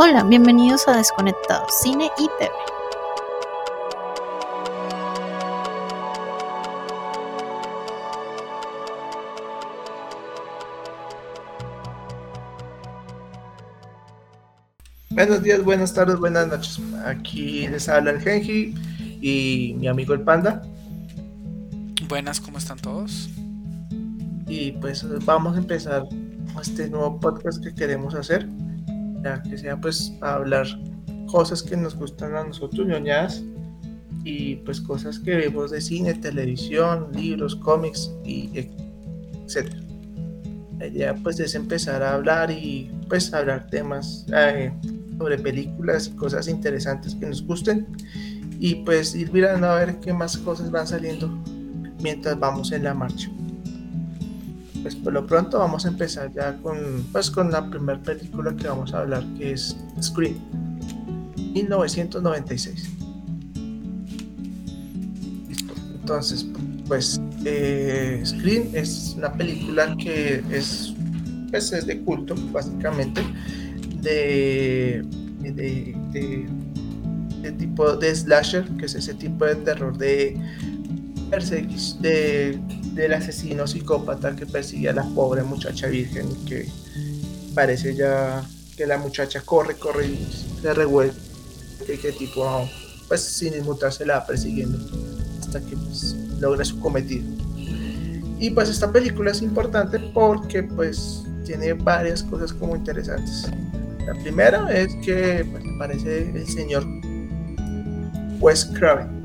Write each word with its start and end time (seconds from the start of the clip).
Hola, 0.00 0.22
bienvenidos 0.22 0.86
a 0.86 0.96
Desconectados, 0.96 1.74
Cine 1.82 2.08
y 2.18 2.28
TV. 2.38 2.52
Buenos 15.10 15.42
días, 15.42 15.64
buenas 15.64 15.92
tardes, 15.92 16.16
buenas 16.16 16.46
noches. 16.46 16.80
Aquí 17.04 17.66
les 17.66 17.88
habla 17.88 18.12
el 18.12 18.20
Genji 18.20 18.76
y 19.20 19.74
mi 19.80 19.88
amigo 19.88 20.14
el 20.14 20.20
Panda. 20.20 20.62
Buenas, 22.08 22.40
¿cómo 22.40 22.58
están 22.58 22.78
todos? 22.78 23.28
Y 24.46 24.70
pues 24.80 25.04
vamos 25.24 25.56
a 25.56 25.58
empezar 25.58 26.04
este 26.62 26.88
nuevo 26.88 27.18
podcast 27.18 27.60
que 27.60 27.74
queremos 27.74 28.14
hacer, 28.14 28.48
que 29.48 29.58
sea 29.58 29.80
pues 29.80 30.12
hablar 30.20 30.66
cosas 31.26 31.62
que 31.62 31.76
nos 31.76 31.94
gustan 31.94 32.34
a 32.34 32.44
nosotros, 32.44 32.86
ñoñadas, 32.86 33.42
y 34.24 34.56
pues 34.56 34.80
cosas 34.80 35.18
que 35.18 35.36
vemos 35.36 35.70
de 35.70 35.80
cine, 35.80 36.14
televisión, 36.14 37.08
libros, 37.14 37.56
cómics 37.56 38.10
y 38.24 38.50
etcétera. 39.44 39.80
La 40.78 40.86
idea 40.86 41.14
pues 41.14 41.40
es 41.40 41.54
empezar 41.54 42.02
a 42.02 42.14
hablar 42.14 42.50
y 42.50 42.90
pues 43.08 43.32
hablar 43.32 43.68
temas 43.68 44.26
eh, 44.34 44.72
sobre 45.18 45.38
películas 45.38 46.08
y 46.08 46.16
cosas 46.16 46.48
interesantes 46.48 47.14
que 47.14 47.26
nos 47.26 47.44
gusten 47.44 47.86
y 48.60 48.76
pues 48.76 49.14
ir 49.14 49.32
mirando 49.32 49.68
a 49.68 49.76
ver 49.76 49.98
qué 50.00 50.12
más 50.12 50.36
cosas 50.36 50.70
van 50.70 50.86
saliendo 50.86 51.28
mientras 52.00 52.38
vamos 52.38 52.72
en 52.72 52.84
la 52.84 52.94
marcha. 52.94 53.28
Pues 54.82 54.94
por 54.94 55.12
lo 55.12 55.26
pronto 55.26 55.58
vamos 55.58 55.84
a 55.84 55.88
empezar 55.88 56.32
ya 56.32 56.56
con, 56.58 57.04
pues, 57.12 57.30
con 57.30 57.50
la 57.50 57.68
primera 57.68 58.00
película 58.00 58.54
que 58.54 58.68
vamos 58.68 58.94
a 58.94 59.00
hablar, 59.00 59.24
que 59.36 59.52
es 59.52 59.76
Scream, 60.00 60.36
1996. 61.52 62.90
Listo. 65.48 65.74
Entonces, 66.00 66.46
pues 66.86 67.20
eh, 67.44 68.22
es 68.72 69.14
una 69.16 69.32
película 69.32 69.96
que 69.96 70.42
es, 70.50 70.94
pues, 71.50 71.72
es 71.72 71.86
de 71.86 72.00
culto, 72.02 72.34
básicamente, 72.52 73.22
de, 74.00 75.04
de, 75.40 75.96
de, 76.12 77.52
tipo 77.52 77.96
de 77.96 78.14
slasher, 78.14 78.64
que 78.76 78.86
es 78.86 78.94
ese 78.94 79.14
tipo 79.14 79.44
de 79.44 79.56
terror 79.56 79.96
de 79.96 80.38
de, 82.00 82.58
del 83.02 83.14
asesino 83.14 83.66
psicópata 83.66 84.34
que 84.34 84.44
persigue 84.44 84.88
a 84.88 84.92
la 84.92 85.04
pobre 85.04 85.42
muchacha 85.42 85.86
virgen 85.86 86.28
que 86.46 86.68
parece 87.54 87.94
ya 87.94 88.44
que 88.76 88.86
la 88.86 88.98
muchacha 88.98 89.40
corre, 89.40 89.76
corre 89.76 90.06
y 90.06 90.28
se 90.60 90.74
revuelve 90.74 91.14
y 91.88 91.96
que 91.96 92.12
tipo 92.12 92.68
pues 93.06 93.20
sin 93.20 93.54
inmutarse 93.54 94.04
la 94.04 94.18
va 94.18 94.26
persiguiendo 94.26 94.78
hasta 95.40 95.60
que 95.60 95.76
pues 95.76 96.14
logra 96.40 96.64
su 96.64 96.78
cometido. 96.80 97.24
Y 98.38 98.50
pues 98.50 98.68
esta 98.68 98.90
película 98.92 99.30
es 99.30 99.42
importante 99.42 99.98
porque 100.12 100.62
pues 100.62 101.22
tiene 101.44 101.72
varias 101.72 102.22
cosas 102.22 102.52
como 102.52 102.76
interesantes. 102.76 103.50
La 104.06 104.14
primera 104.14 104.72
es 104.72 104.94
que 105.04 105.46
pues, 105.50 105.64
aparece 105.76 106.30
el 106.30 106.46
señor 106.46 106.84
Wes 108.40 108.64
Craven 108.76 109.18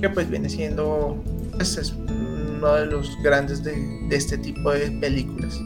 que 0.00 0.08
pues 0.08 0.30
viene 0.30 0.48
siendo 0.48 1.22
pues, 1.56 1.76
es 1.76 1.92
uno 2.58 2.74
de 2.74 2.86
los 2.86 3.16
grandes 3.22 3.62
de, 3.62 3.74
este 4.10 4.36
tipo 4.38 4.70
de 4.70 4.90
películas. 4.92 5.58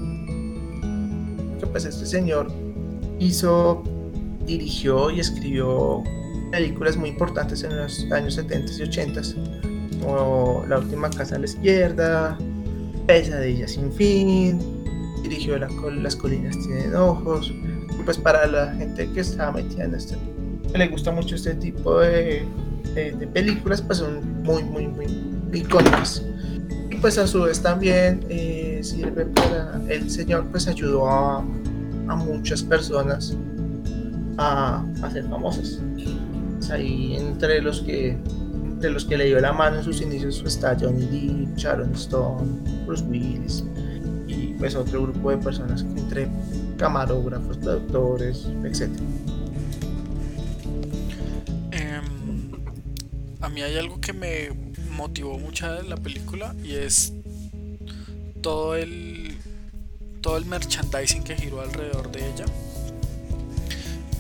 Que 1.59 1.67
pues 1.67 1.85
este 1.85 2.07
señor 2.07 2.53
hizo, 3.19 3.83
dirigió 4.47 5.11
y 5.11 5.21
escribió 5.21 6.03
películas 6.51 6.97
muy 6.97 7.09
importantes 7.11 7.63
en 7.65 7.77
los 7.77 8.07
años 8.13 8.35
70 8.35 8.73
y 8.79 8.83
80 8.83 9.23
como 10.01 10.65
La 10.69 10.79
última 10.79 11.09
casa 11.11 11.37
a 11.37 11.39
la 11.39 11.47
izquierda, 11.47 12.39
Pesadilla 13.07 13.67
sin 13.67 13.93
fin, 13.93 14.59
dirigió 15.23 15.59
la, 15.59 15.69
Las 16.03 16.17
colinas 16.17 16.57
tienen 16.59 16.95
ojos, 16.95 17.53
pues 18.05 18.19
para 18.19 18.47
la 18.47 18.75
gente 18.75 19.09
que 19.13 19.21
está 19.21 19.53
metida 19.53 19.85
en 19.85 19.95
este, 19.95 20.17
que 20.71 20.79
le 20.79 20.89
gusta 20.89 21.13
mucho 21.13 21.37
este 21.37 21.55
tipo 21.55 22.01
de, 22.01 22.45
de, 22.95 23.13
de 23.13 23.27
películas, 23.29 23.81
pues 23.81 23.99
son 23.99 24.43
muy, 24.43 24.65
muy, 24.65 24.89
muy 24.89 25.07
icónicas. 25.53 26.23
Pues 27.03 27.19
a 27.19 27.27
su 27.27 27.43
vez 27.43 27.61
también 27.61 28.25
eh, 28.29 28.79
sirve 28.85 29.27
para, 29.27 29.81
el 29.89 30.09
Señor 30.09 30.47
pues 30.53 30.69
ayudó 30.69 31.09
a, 31.09 31.41
muchas 32.17 32.63
personas 32.63 33.37
a, 34.39 34.85
a, 35.03 35.11
ser 35.11 35.25
famosas. 35.25 35.81
Ahí 36.71 37.17
entre 37.17 37.61
los 37.61 37.81
que 37.81 38.17
de 38.79 38.91
los 38.91 39.05
que 39.05 39.17
le 39.17 39.25
dio 39.27 39.41
la 39.41 39.53
mano 39.53 39.79
en 39.79 39.85
sus 39.85 40.01
inicios 40.01 40.43
está 40.47 40.77
Johnny 40.79 41.07
Depp, 41.07 41.57
Sharon 41.57 41.93
Stone, 41.95 42.85
Bruce 42.87 43.05
Willis 43.05 43.65
y 44.29 44.55
pues 44.59 44.77
otro 44.77 45.03
grupo 45.03 45.31
de 45.31 45.39
personas 45.39 45.83
entre 45.83 46.29
camarógrafos, 46.77 47.57
productores, 47.59 48.47
etc. 48.65 48.89
Um, 51.73 52.53
a 53.41 53.49
mí 53.49 53.61
hay 53.61 53.77
algo 53.77 54.01
que 54.01 54.13
me 54.13 54.72
motivó 54.93 55.39
mucho 55.39 55.73
de 55.73 55.83
la 55.85 55.97
película 55.97 56.55
y 56.63 56.75
es 56.75 57.13
todo 58.41 58.77
el 58.77 59.37
todo 60.21 60.37
el 60.37 60.45
merchandising 60.47 61.25
que 61.25 61.35
giró 61.35 61.61
alrededor 61.61 62.13
de 62.13 62.21
ella. 62.21 62.45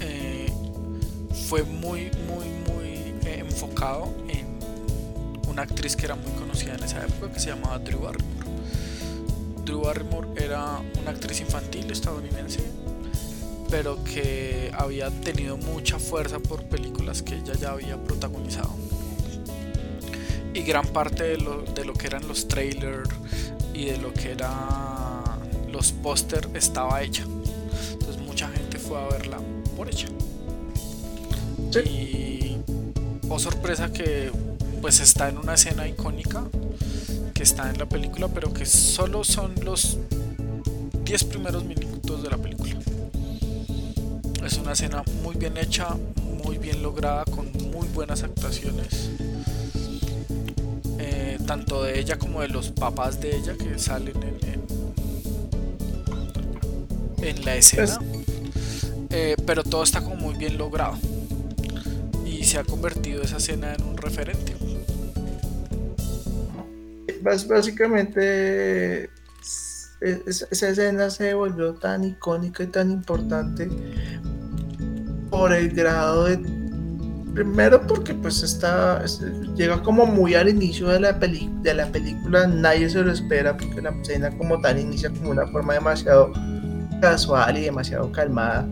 Eh, 0.00 0.53
fue 1.49 1.62
muy 1.62 2.10
muy 2.27 2.47
muy 2.69 2.88
eh, 3.25 3.38
enfocado 3.38 4.12
en 4.28 4.47
una 5.49 5.62
actriz 5.62 5.94
que 5.94 6.06
era 6.06 6.16
muy 6.16 6.33
conocida 6.33 6.75
en 6.75 6.83
esa 6.83 7.04
época 7.04 7.33
que 7.33 7.41
se 7.41 7.50
llamaba 7.50 7.78
Drew 7.78 8.00
Barrymore. 8.00 8.47
Drew 9.65 9.83
Barrymore 9.83 10.28
era 10.37 10.81
una 11.00 11.10
actriz 11.10 11.41
infantil 11.41 11.91
estadounidense 11.91 12.60
pero 13.71 14.04
que 14.04 14.71
había 14.77 15.10
tenido 15.10 15.56
mucha 15.56 15.99
fuerza 15.99 16.39
por 16.39 16.62
películas 16.65 17.22
que 17.22 17.37
ella 17.37 17.54
ya 17.54 17.71
había 17.71 17.97
protagonizado 17.97 18.69
y 20.54 20.62
gran 20.62 20.86
parte 20.86 21.24
de 21.24 21.38
lo, 21.38 21.62
de 21.62 21.84
lo 21.84 21.94
que 21.94 22.06
eran 22.06 22.26
los 22.28 22.48
trailers 22.48 23.10
y 23.74 23.86
de 23.86 23.98
lo 23.98 24.12
que 24.12 24.32
eran 24.32 24.52
los 25.70 25.92
póster 25.92 26.48
estaba 26.54 27.02
hecha. 27.02 27.24
Entonces 27.92 28.20
mucha 28.22 28.48
gente 28.48 28.78
fue 28.78 29.00
a 29.00 29.08
verla 29.08 29.38
por 29.76 29.88
ella. 29.88 30.08
Sí. 31.70 31.78
Y 31.80 32.58
oh 33.28 33.38
sorpresa 33.38 33.92
que 33.92 34.30
pues 34.80 35.00
está 35.00 35.28
en 35.28 35.38
una 35.38 35.54
escena 35.54 35.88
icónica 35.88 36.44
que 37.32 37.42
está 37.42 37.70
en 37.70 37.78
la 37.78 37.86
película, 37.86 38.28
pero 38.28 38.52
que 38.52 38.66
solo 38.66 39.24
son 39.24 39.54
los 39.64 39.98
10 41.04 41.24
primeros 41.24 41.64
minutos 41.64 42.22
de 42.22 42.28
la 42.28 42.36
película. 42.36 42.78
Es 44.44 44.58
una 44.58 44.72
escena 44.72 45.02
muy 45.22 45.36
bien 45.36 45.56
hecha, 45.56 45.96
muy 46.44 46.58
bien 46.58 46.82
lograda, 46.82 47.24
con 47.24 47.50
muy 47.70 47.86
buenas 47.88 48.22
actuaciones 48.22 49.11
tanto 51.47 51.82
de 51.84 51.98
ella 51.98 52.19
como 52.19 52.41
de 52.41 52.48
los 52.48 52.70
papás 52.70 53.20
de 53.20 53.36
ella 53.36 53.54
que 53.54 53.78
salen 53.78 54.16
en, 54.22 54.38
en, 54.48 54.62
en 57.28 57.44
la 57.44 57.56
escena. 57.56 57.98
Pues, 57.98 58.92
eh, 59.10 59.36
pero 59.47 59.62
todo 59.62 59.82
está 59.82 60.03
como 60.03 60.16
muy 60.16 60.34
bien 60.36 60.56
logrado. 60.58 60.98
Y 62.25 62.44
se 62.44 62.58
ha 62.58 62.64
convertido 62.64 63.22
esa 63.22 63.36
escena 63.36 63.75
en 63.75 63.84
un 63.84 63.97
referente. 63.97 64.54
Básicamente 67.22 69.10
esa 70.00 70.69
escena 70.69 71.10
se 71.10 71.34
volvió 71.34 71.74
tan 71.74 72.03
icónica 72.04 72.65
y 72.65 72.66
tan 72.66 72.91
importante 72.91 73.68
por 75.30 75.53
el 75.53 75.71
grado 75.71 76.24
de 76.24 76.61
Primero 77.34 77.80
porque 77.86 78.12
pues 78.12 78.42
está, 78.42 79.02
llega 79.56 79.82
como 79.82 80.04
muy 80.04 80.34
al 80.34 80.50
inicio 80.50 80.88
de 80.88 81.00
la, 81.00 81.18
peli, 81.18 81.50
de 81.62 81.72
la 81.72 81.86
película, 81.86 82.46
nadie 82.46 82.90
se 82.90 83.02
lo 83.02 83.10
espera 83.10 83.56
porque 83.56 83.80
la 83.80 83.90
escena 83.90 84.30
como 84.36 84.60
tal 84.60 84.78
inicia 84.78 85.08
como 85.08 85.30
una 85.30 85.46
forma 85.46 85.72
demasiado 85.72 86.32
casual 87.00 87.56
y 87.56 87.62
demasiado 87.62 88.12
calmada. 88.12 88.68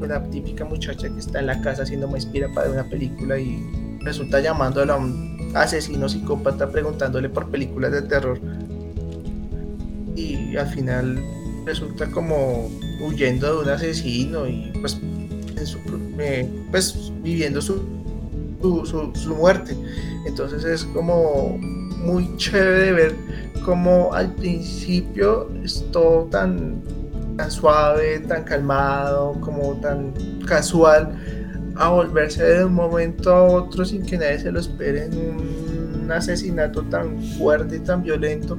Una 0.00 0.22
típica 0.24 0.64
muchacha 0.64 1.08
que 1.08 1.20
está 1.20 1.38
en 1.40 1.46
la 1.46 1.60
casa 1.60 1.82
haciendo 1.82 2.08
una 2.08 2.18
inspira 2.18 2.48
para 2.52 2.70
una 2.70 2.84
película 2.84 3.38
y 3.38 3.64
resulta 4.00 4.40
llamándole 4.40 4.92
a 4.92 4.96
un 4.96 5.52
asesino 5.54 6.08
psicópata 6.08 6.68
preguntándole 6.68 7.28
por 7.28 7.48
películas 7.50 7.92
de 7.92 8.02
terror. 8.02 8.40
Y 10.16 10.56
al 10.56 10.66
final 10.68 11.22
resulta 11.64 12.06
como 12.10 12.68
huyendo 13.00 13.56
de 13.56 13.62
un 13.62 13.68
asesino 13.68 14.48
y 14.48 14.72
pues, 14.80 14.98
eh, 16.18 16.48
pues 16.70 17.12
viviendo 17.22 17.62
su 17.62 17.99
su, 18.62 19.12
su, 19.14 19.34
muerte. 19.34 19.76
Entonces 20.26 20.64
es 20.64 20.84
como 20.84 21.58
muy 21.58 22.36
chévere 22.36 22.92
ver 22.92 23.14
cómo 23.64 24.12
al 24.12 24.32
principio 24.34 25.48
es 25.62 25.84
todo 25.90 26.24
tan, 26.24 26.80
tan 27.36 27.50
suave, 27.50 28.20
tan 28.20 28.44
calmado, 28.44 29.38
como 29.40 29.74
tan 29.80 30.12
casual, 30.46 31.14
a 31.76 31.88
volverse 31.88 32.42
de 32.42 32.64
un 32.64 32.74
momento 32.74 33.34
a 33.34 33.42
otro 33.44 33.84
sin 33.84 34.04
que 34.04 34.18
nadie 34.18 34.38
se 34.38 34.52
lo 34.52 34.60
espere 34.60 35.06
en 35.06 35.14
un 36.04 36.12
asesinato 36.12 36.82
tan 36.82 37.22
fuerte 37.38 37.76
y 37.76 37.80
tan 37.80 38.02
violento 38.02 38.58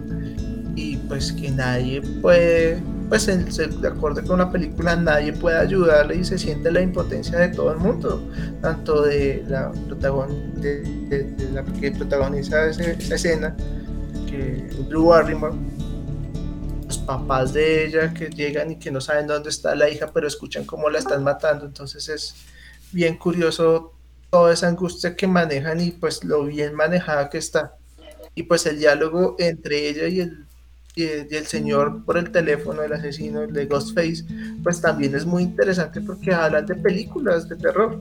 y 0.75 0.97
pues 0.97 1.31
que 1.33 1.51
nadie 1.51 2.01
puede 2.21 2.79
pues 3.11 3.25
de 3.27 3.87
acuerdo 3.89 4.23
con 4.23 4.39
la 4.39 4.49
película 4.49 4.95
nadie 4.95 5.33
puede 5.33 5.57
ayudarle 5.57 6.15
y 6.15 6.23
se 6.23 6.37
siente 6.37 6.71
la 6.71 6.79
impotencia 6.79 7.39
de 7.39 7.49
todo 7.49 7.73
el 7.73 7.77
mundo, 7.77 8.25
tanto 8.61 9.01
de 9.01 9.43
la, 9.49 9.69
de, 9.69 11.35
la 11.51 11.61
que 11.65 11.91
protagoniza 11.91 12.67
esa 12.67 13.13
escena, 13.13 13.53
que 14.29 14.65
Drew 14.87 15.07
Barrymore, 15.07 15.57
los 16.85 16.99
papás 16.99 17.51
de 17.51 17.85
ella 17.85 18.13
que 18.13 18.29
llegan 18.29 18.71
y 18.71 18.79
que 18.79 18.91
no 18.91 19.01
saben 19.01 19.27
dónde 19.27 19.49
está 19.49 19.75
la 19.75 19.89
hija, 19.89 20.09
pero 20.13 20.25
escuchan 20.25 20.63
cómo 20.63 20.89
la 20.89 20.99
están 20.99 21.21
matando, 21.21 21.65
entonces 21.65 22.07
es 22.07 22.33
bien 22.93 23.17
curioso 23.17 23.91
toda 24.29 24.53
esa 24.53 24.69
angustia 24.69 25.17
que 25.17 25.27
manejan 25.27 25.81
y 25.81 25.91
pues 25.91 26.23
lo 26.23 26.45
bien 26.45 26.75
manejada 26.75 27.29
que 27.29 27.39
está. 27.39 27.75
Y 28.35 28.43
pues 28.43 28.65
el 28.67 28.79
diálogo 28.79 29.35
entre 29.37 29.89
ella 29.89 30.07
y 30.07 30.21
el 30.21 30.47
y, 30.95 31.03
el 31.03 31.45
señor 31.45 32.03
por 32.03 32.17
el 32.17 32.31
teléfono, 32.31 32.81
el 32.83 32.93
asesino, 32.93 33.43
el 33.43 33.53
de 33.53 33.65
Ghostface, 33.65 34.25
pues 34.63 34.81
también 34.81 35.15
es 35.15 35.25
muy 35.25 35.43
interesante 35.43 36.01
porque 36.01 36.33
hablan 36.33 36.65
de 36.65 36.75
películas 36.75 37.47
de 37.47 37.55
terror. 37.55 37.99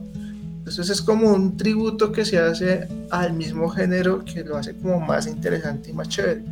Entonces 0.59 0.89
es 0.89 1.01
como 1.01 1.33
un 1.33 1.57
tributo 1.57 2.11
que 2.11 2.23
se 2.23 2.37
hace 2.37 2.87
al 3.09 3.33
mismo 3.33 3.69
género 3.69 4.23
que 4.23 4.43
lo 4.43 4.57
hace 4.57 4.75
como 4.75 4.99
más 4.99 5.27
interesante 5.27 5.89
y 5.89 5.93
más 5.93 6.09
chévere. 6.09 6.43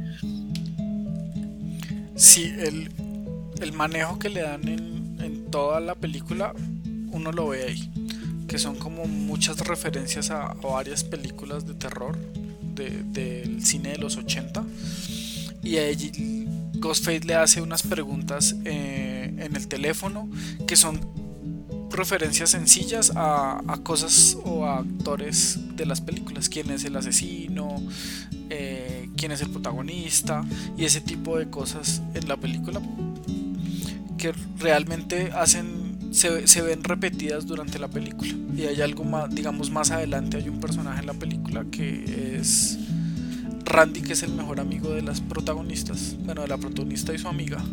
Sí, 2.15 2.53
el, 2.57 2.89
el 3.61 3.73
manejo 3.73 4.17
que 4.17 4.29
le 4.29 4.41
dan 4.41 4.67
en, 4.67 5.17
en, 5.21 5.45
toda 5.51 5.79
la 5.79 5.95
película, 5.95 6.53
uno 7.11 7.31
lo 7.31 7.49
ve 7.49 7.63
ahí, 7.63 7.91
que 8.47 8.57
son 8.57 8.75
como 8.75 9.05
muchas 9.05 9.59
referencias 9.59 10.31
a, 10.31 10.53
varias 10.53 11.03
películas 11.03 11.65
de 11.65 11.75
terror 11.75 12.17
del 12.75 13.63
cine 13.65 13.91
de 13.91 13.97
los 13.97 14.15
80 14.15 14.63
y 15.63 15.77
allí 15.77 16.47
Ghostface 16.79 17.21
le 17.21 17.35
hace 17.35 17.61
unas 17.61 17.83
preguntas 17.83 18.55
eh, 18.65 19.33
en 19.37 19.55
el 19.55 19.67
teléfono 19.67 20.29
que 20.65 20.75
son 20.75 20.99
referencias 21.89 22.51
sencillas 22.51 23.11
a, 23.15 23.61
cosas 23.83 24.37
o 24.45 24.65
a 24.65 24.79
actores 24.79 25.59
de 25.75 25.85
las 25.85 26.01
películas, 26.01 26.47
quién 26.47 26.71
es 26.71 26.85
el 26.85 26.95
asesino, 26.95 27.81
eh, 28.49 29.09
quién 29.17 29.31
es 29.31 29.41
el 29.41 29.49
protagonista 29.49 30.45
y 30.77 30.85
ese 30.85 31.01
tipo 31.01 31.37
de 31.37 31.49
cosas 31.49 32.01
en 32.13 32.27
la 32.27 32.37
película 32.37 32.81
que 34.17 34.33
realmente 34.59 35.31
hacen 35.33 35.89
se, 36.11 36.47
se, 36.47 36.61
ven 36.61 36.83
repetidas 36.83 37.45
durante 37.45 37.77
la 37.77 37.87
película. 37.87 38.33
Y 38.55 38.63
hay 38.63 38.81
algo 38.81 39.03
más 39.03 39.29
digamos 39.33 39.69
más 39.69 39.91
adelante 39.91 40.37
hay 40.37 40.49
un 40.49 40.59
personaje 40.59 41.01
en 41.01 41.05
la 41.05 41.13
película 41.13 41.65
que 41.69 42.37
es 42.37 42.77
Randy, 43.69 44.01
que 44.01 44.13
es 44.13 44.23
el 44.23 44.33
mejor 44.33 44.59
amigo 44.59 44.89
de 44.89 45.01
las 45.03 45.21
protagonistas, 45.21 46.15
bueno, 46.25 46.41
de 46.41 46.47
la 46.47 46.57
protagonista 46.57 47.13
y 47.13 47.19
su 47.19 47.27
amiga, 47.27 47.63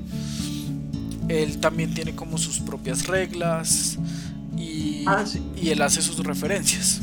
él 1.29 1.59
también 1.59 1.93
tiene 1.95 2.15
como 2.15 2.39
sus 2.39 2.61
propias 2.61 3.07
reglas 3.07 3.99
y, 4.57 5.05
ah, 5.07 5.25
y 5.57 5.71
él 5.71 5.83
hace 5.83 6.03
sus 6.03 6.19
referencias. 6.19 7.01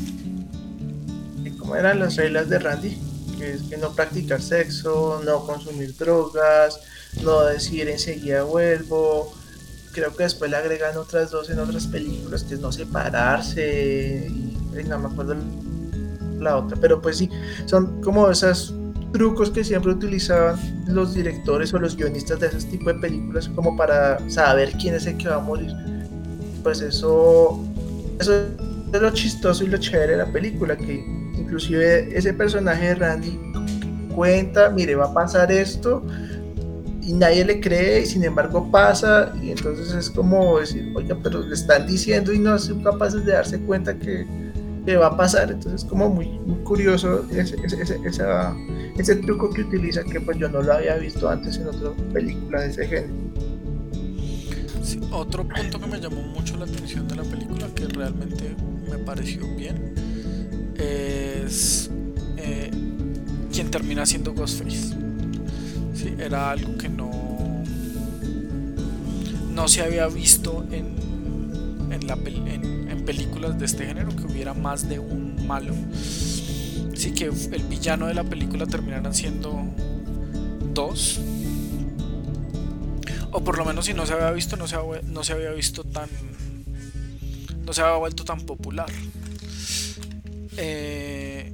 ¿Y 1.44 1.50
cómo 1.50 1.76
eran 1.76 1.98
las 1.98 2.16
reglas 2.16 2.48
de 2.48 2.58
Randy? 2.58 2.96
Que 3.36 3.54
es 3.54 3.62
que 3.62 3.76
no 3.76 3.92
practicar 3.92 4.40
sexo, 4.40 5.20
no 5.24 5.44
consumir 5.44 5.94
drogas, 5.96 6.78
no 7.22 7.42
decir 7.42 7.88
enseguida 7.88 8.44
vuelvo. 8.44 9.34
Creo 9.92 10.14
que 10.16 10.22
después 10.22 10.50
le 10.50 10.56
agregan 10.56 10.96
otras 10.96 11.30
dos 11.30 11.50
en 11.50 11.58
otras 11.58 11.86
películas, 11.86 12.44
que 12.44 12.54
es 12.54 12.60
no 12.60 12.72
separarse. 12.72 14.30
Y 14.30 14.84
no 14.88 14.98
me 14.98 15.08
acuerdo 15.08 15.36
la 16.40 16.56
otra, 16.56 16.76
pero 16.80 17.00
pues 17.00 17.18
sí, 17.18 17.28
son 17.66 18.00
como 18.00 18.30
esas 18.30 18.72
trucos 19.14 19.48
que 19.48 19.62
siempre 19.62 19.92
utilizaban 19.92 20.56
los 20.88 21.14
directores 21.14 21.72
o 21.72 21.78
los 21.78 21.96
guionistas 21.96 22.40
de 22.40 22.48
ese 22.48 22.66
tipo 22.66 22.92
de 22.92 22.98
películas 22.98 23.48
como 23.54 23.76
para 23.76 24.18
saber 24.28 24.72
quién 24.72 24.96
es 24.96 25.06
el 25.06 25.16
que 25.16 25.28
va 25.28 25.36
a 25.36 25.40
morir. 25.40 25.72
Pues 26.64 26.80
eso, 26.80 27.64
eso 28.18 28.34
es 28.92 29.00
lo 29.00 29.10
chistoso 29.10 29.62
y 29.62 29.68
lo 29.68 29.78
chévere 29.78 30.12
de 30.12 30.18
la 30.18 30.26
película, 30.32 30.76
que 30.76 30.94
inclusive 31.38 32.08
ese 32.12 32.34
personaje 32.34 32.88
de 32.88 32.94
Randy 32.96 33.38
cuenta, 34.16 34.70
mire, 34.70 34.96
va 34.96 35.04
a 35.04 35.14
pasar 35.14 35.52
esto 35.52 36.04
y 37.00 37.12
nadie 37.12 37.44
le 37.44 37.60
cree 37.60 38.00
y 38.00 38.06
sin 38.06 38.24
embargo 38.24 38.68
pasa 38.72 39.32
y 39.40 39.52
entonces 39.52 39.94
es 39.94 40.10
como 40.10 40.58
decir, 40.58 40.92
oiga, 40.96 41.16
pero 41.22 41.40
le 41.40 41.54
están 41.54 41.86
diciendo 41.86 42.32
y 42.32 42.40
no 42.40 42.58
son 42.58 42.82
capaces 42.82 43.24
de 43.24 43.30
darse 43.30 43.60
cuenta 43.60 43.96
que, 43.96 44.26
que 44.84 44.96
va 44.96 45.06
a 45.06 45.16
pasar, 45.16 45.50
entonces 45.50 45.82
es 45.82 45.88
como 45.88 46.10
muy, 46.10 46.26
muy 46.28 46.58
curioso 46.58 47.24
ese, 47.30 47.56
ese, 47.64 47.98
ese 48.96 49.16
truco 49.16 49.50
que 49.50 49.62
utiliza 49.62 50.04
que 50.04 50.20
pues 50.20 50.38
yo 50.38 50.48
no 50.48 50.62
lo 50.62 50.72
había 50.74 50.96
visto 50.96 51.28
antes 51.28 51.56
en 51.56 51.68
otras 51.68 51.92
películas 52.12 52.62
de 52.62 52.70
ese 52.70 52.86
género. 52.86 53.14
otro 55.12 55.46
punto 55.48 55.80
que 55.80 55.86
me 55.86 56.00
llamó 56.00 56.22
mucho 56.22 56.56
la 56.56 56.64
atención 56.64 57.08
de 57.08 57.16
la 57.16 57.22
película, 57.22 57.66
que 57.74 57.86
realmente 57.86 58.56
me 58.90 58.98
pareció 58.98 59.42
bien, 59.56 59.94
es 60.76 61.90
eh, 62.36 62.70
quien 63.52 63.70
termina 63.70 64.04
siendo 64.04 64.34
Ghostface. 64.34 64.94
Era 66.18 66.50
algo 66.50 66.76
que 66.76 66.88
no, 66.88 67.10
no 69.52 69.68
se 69.68 69.82
había 69.82 70.06
visto 70.08 70.64
en, 70.70 70.94
en, 71.90 72.06
la, 72.06 72.14
en 72.14 72.83
películas 73.04 73.58
de 73.58 73.66
este 73.66 73.86
género, 73.86 74.14
que 74.14 74.24
hubiera 74.24 74.54
más 74.54 74.88
de 74.88 74.98
un 74.98 75.46
malo 75.46 75.74
sí 76.94 77.12
que 77.12 77.24
el 77.24 77.64
villano 77.64 78.06
de 78.06 78.14
la 78.14 78.24
película 78.24 78.66
terminaran 78.66 79.14
siendo 79.14 79.62
dos. 80.72 81.20
O 83.30 83.42
por 83.42 83.58
lo 83.58 83.64
menos 83.64 83.86
si 83.86 83.94
no 83.94 84.06
se 84.06 84.12
había 84.12 84.30
visto, 84.30 84.56
no 84.56 84.66
se, 84.66 84.76
había, 84.76 85.02
no 85.02 85.24
se 85.24 85.32
había 85.32 85.50
visto 85.50 85.84
tan... 85.84 86.08
No 87.64 87.72
se 87.72 87.82
había 87.82 87.96
vuelto 87.96 88.24
tan 88.24 88.40
popular. 88.40 88.90
Eh, 90.56 91.52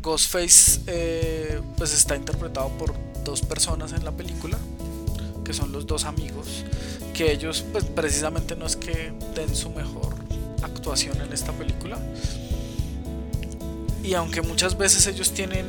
Ghostface 0.00 0.82
eh, 0.86 1.60
pues 1.76 1.92
está 1.92 2.16
interpretado 2.16 2.68
por 2.78 2.94
dos 3.24 3.42
personas 3.42 3.92
en 3.92 4.04
la 4.04 4.12
película, 4.12 4.58
que 5.44 5.52
son 5.52 5.72
los 5.72 5.86
dos 5.86 6.04
amigos, 6.04 6.64
que 7.14 7.32
ellos 7.32 7.64
pues 7.72 7.84
precisamente 7.84 8.54
no 8.56 8.66
es 8.66 8.76
que 8.76 9.12
den 9.34 9.54
su 9.54 9.70
mejor 9.70 10.14
actuación 10.62 11.20
en 11.20 11.32
esta 11.32 11.52
película, 11.52 11.98
y 14.02 14.14
aunque 14.14 14.42
muchas 14.42 14.76
veces 14.76 15.06
ellos 15.06 15.32
tienen 15.32 15.66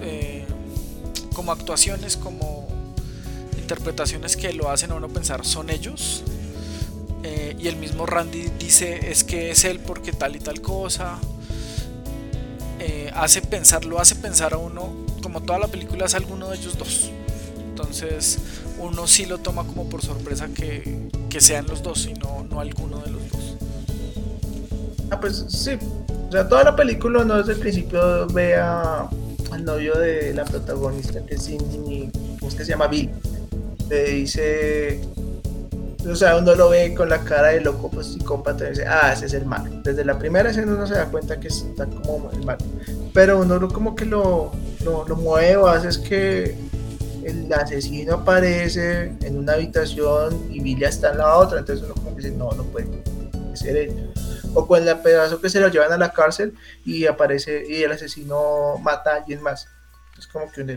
eh, 0.00 0.44
como 1.34 1.52
actuaciones, 1.52 2.16
como 2.16 2.68
interpretaciones 3.58 4.36
que 4.36 4.52
lo 4.52 4.70
hacen 4.70 4.92
a 4.92 4.94
uno 4.94 5.08
pensar 5.08 5.44
son 5.44 5.70
ellos, 5.70 6.22
eh, 7.22 7.54
y 7.58 7.68
el 7.68 7.76
mismo 7.76 8.06
Randy 8.06 8.50
dice 8.58 9.10
es 9.10 9.24
que 9.24 9.50
es 9.50 9.64
él 9.64 9.78
porque 9.78 10.12
tal 10.12 10.36
y 10.36 10.38
tal 10.38 10.60
cosa, 10.62 11.18
eh, 12.78 13.10
hace 13.14 13.42
pensar, 13.42 13.84
lo 13.84 14.00
hace 14.00 14.14
pensar 14.14 14.54
a 14.54 14.56
uno, 14.56 14.88
como 15.22 15.42
toda 15.42 15.58
la 15.58 15.68
película 15.68 16.06
es 16.06 16.14
alguno 16.14 16.48
de 16.48 16.56
ellos 16.56 16.78
dos. 16.78 17.10
Entonces 17.58 18.38
uno 18.78 19.06
sí 19.06 19.26
lo 19.26 19.38
toma 19.38 19.66
como 19.66 19.88
por 19.88 20.02
sorpresa 20.02 20.48
que, 20.48 21.10
que 21.28 21.40
sean 21.40 21.66
los 21.66 21.82
dos 21.82 22.06
y 22.06 22.14
no, 22.14 22.44
no 22.44 22.60
alguno 22.60 22.98
de 23.00 23.10
los 23.10 23.30
dos. 23.30 23.56
Ah, 25.10 25.18
pues 25.20 25.44
sí, 25.48 25.76
o 26.28 26.32
sea, 26.32 26.48
toda 26.48 26.62
la 26.62 26.76
película 26.76 27.24
no 27.24 27.38
desde 27.38 27.54
el 27.54 27.58
principio 27.58 28.28
ve 28.28 28.54
al 28.54 29.08
novio 29.64 29.98
de 29.98 30.32
la 30.32 30.44
protagonista, 30.44 31.20
que 31.26 31.34
es 31.34 31.44
Cindy, 31.44 32.08
¿cómo 32.38 32.48
es 32.48 32.54
que 32.54 32.64
se 32.64 32.70
llama? 32.70 32.86
Bill. 32.86 33.10
Le 33.88 34.04
dice, 34.04 35.00
o 36.08 36.14
sea, 36.14 36.36
uno 36.36 36.54
lo 36.54 36.70
ve 36.70 36.94
con 36.94 37.08
la 37.08 37.24
cara 37.24 37.48
de 37.48 37.60
loco, 37.60 37.90
pues 37.90 38.06
psicópata, 38.06 38.66
y 38.66 38.70
dice, 38.70 38.86
ah, 38.86 39.12
ese 39.12 39.26
es 39.26 39.34
el 39.34 39.44
malo. 39.44 39.68
Desde 39.82 40.04
la 40.04 40.16
primera 40.16 40.50
escena 40.50 40.72
uno 40.72 40.86
se 40.86 40.94
da 40.94 41.06
cuenta 41.06 41.40
que 41.40 41.48
está 41.48 41.86
como 41.86 42.30
el 42.32 42.44
malo. 42.44 42.64
Pero 43.12 43.40
uno 43.40 43.66
como 43.66 43.96
que 43.96 44.04
lo, 44.04 44.52
lo, 44.84 45.08
lo 45.08 45.16
mueve 45.16 45.56
o 45.56 45.66
hace 45.66 45.88
es 45.88 45.98
que 45.98 46.54
el 47.24 47.52
asesino 47.52 48.14
aparece 48.14 49.12
en 49.22 49.36
una 49.36 49.54
habitación 49.54 50.46
y 50.48 50.60
Billy 50.60 50.84
está 50.84 51.10
en 51.10 51.18
la 51.18 51.36
otra, 51.36 51.58
entonces 51.58 51.84
uno 51.84 51.94
como 51.94 52.14
que 52.14 52.22
dice, 52.22 52.36
no, 52.36 52.52
no 52.52 52.62
puede 52.62 52.86
ser 53.54 53.76
él 53.76 54.10
o 54.54 54.66
con 54.66 54.86
el 54.86 54.98
pedazo 54.98 55.40
que 55.40 55.50
se 55.50 55.60
lo 55.60 55.68
llevan 55.68 55.92
a 55.92 55.96
la 55.96 56.12
cárcel 56.12 56.54
y 56.84 57.06
aparece 57.06 57.64
y 57.68 57.82
el 57.82 57.92
asesino 57.92 58.78
mata 58.82 59.12
a 59.12 59.16
alguien 59.16 59.42
más. 59.42 59.68
Es 60.18 60.26
como 60.26 60.50
que 60.50 60.62
un 60.62 60.68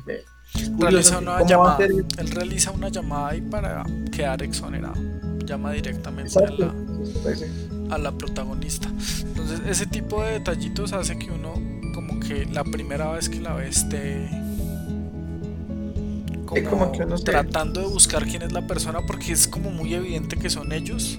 realiza 0.79 1.17
una 1.17 1.43
llamada, 1.43 1.83
él 1.85 2.31
realiza 2.31 2.71
una 2.71 2.89
llamada 2.89 3.29
ahí 3.29 3.41
para 3.41 3.83
quedar 4.11 4.41
exonerado. 4.43 4.95
Llama 5.45 5.71
directamente 5.73 6.39
a 6.39 6.49
la, 6.49 6.73
pues 7.23 7.45
a 7.89 7.97
la 7.97 8.11
protagonista. 8.11 8.87
Entonces, 8.87 9.61
ese 9.67 9.85
tipo 9.85 10.23
de 10.23 10.33
detallitos 10.33 10.93
hace 10.93 11.17
que 11.17 11.31
uno, 11.31 11.53
como 11.93 12.19
que 12.19 12.45
la 12.45 12.63
primera 12.63 13.11
vez 13.11 13.27
que 13.27 13.41
la 13.41 13.53
ve 13.53 13.67
esté 13.67 14.29
como, 16.69 16.91
tratando 17.23 17.81
de 17.81 17.87
buscar 17.87 18.25
quién 18.25 18.43
es 18.43 18.51
la 18.51 18.65
persona 18.67 18.99
porque 19.07 19.31
es 19.31 19.47
como 19.47 19.71
muy 19.71 19.93
evidente 19.93 20.37
que 20.37 20.49
son 20.49 20.71
ellos 20.71 21.17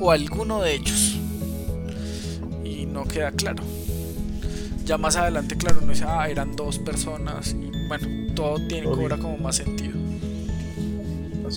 o 0.00 0.10
alguno 0.10 0.60
de 0.60 0.74
ellos 0.74 1.16
y 1.16 1.21
no 2.92 3.04
queda 3.04 3.30
claro. 3.32 3.62
Ya 4.84 4.98
más 4.98 5.16
adelante 5.16 5.56
claro 5.56 5.80
no 5.80 5.92
dice 5.92 6.04
ah 6.06 6.28
eran 6.28 6.56
dos 6.56 6.78
personas 6.78 7.54
y 7.54 7.70
bueno 7.88 8.34
todo 8.34 8.56
tiene 8.66 8.88
cobra 8.88 9.16
como 9.16 9.38
más 9.38 9.56
sentido 9.56 9.92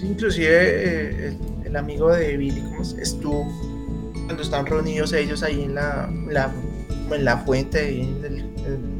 inclusive 0.03 0.49
eh, 0.49 1.37
el, 1.63 1.75
amigo 1.75 2.11
de 2.11 2.35
Billy 2.35 2.61
como 2.61 2.81
estuvo 2.81 3.47
cuando 4.25 4.43
están 4.43 4.65
reunidos 4.65 5.13
ellos 5.13 5.41
ahí 5.41 5.63
en 5.63 5.73
la, 5.73 6.09
en 6.09 7.25
la 7.25 7.37
fuente 7.39 8.01
en 8.01 8.25
el, 8.25 8.39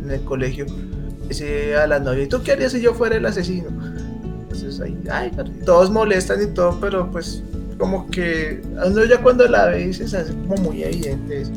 en 0.04 0.10
el 0.10 0.24
colegio 0.24 0.66
dice 1.28 1.76
a 1.76 1.88
la 1.88 2.00
novia, 2.00 2.24
¿y 2.24 2.28
tú 2.28 2.42
qué 2.44 2.54
harías 2.54 2.72
si 2.72 2.82
yo 2.82 2.94
fuera 2.94 3.16
el 3.16 3.26
asesino? 3.26 3.70
Entonces 4.42 4.80
ahí, 4.80 4.98
ay, 5.10 5.32
todos 5.66 5.92
molestan 5.92 6.42
y 6.42 6.48
todo, 6.48 6.78
pero 6.80 7.10
pues 7.12 7.44
como 7.78 8.10
que 8.10 8.62
uno 8.86 9.04
ya 9.06 9.22
cuando 9.22 9.48
la 9.48 9.66
ve 9.66 9.92
se 9.94 10.04
hace 10.04 10.34
como 10.34 10.56
muy 10.58 10.84
evidente 10.84 11.42
eso. 11.42 11.52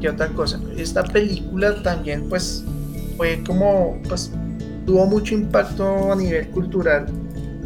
¿Qué 0.00 0.08
otra 0.08 0.28
cosa? 0.28 0.60
Esta 0.76 1.02
película 1.02 1.82
también 1.82 2.28
pues 2.28 2.64
fue 3.16 3.42
como, 3.44 4.00
pues 4.08 4.30
tuvo 4.86 5.06
mucho 5.06 5.34
impacto 5.34 6.12
a 6.12 6.16
nivel 6.16 6.48
cultural 6.50 7.06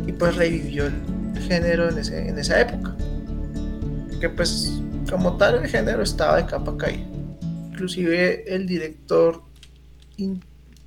y 0.06 0.12
pues 0.12 0.36
revivió 0.36 0.86
el 0.86 1.42
género 1.46 1.88
en, 1.90 1.98
ese, 1.98 2.28
en 2.28 2.38
esa 2.38 2.60
época. 2.60 2.96
Que 4.20 4.28
pues 4.28 4.80
como 5.10 5.36
tal 5.36 5.56
el 5.56 5.68
género 5.68 6.02
estaba 6.02 6.38
de 6.38 6.46
capa 6.46 6.76
caída 6.76 7.12
inclusive 7.82 8.54
el 8.54 8.66
director 8.66 9.42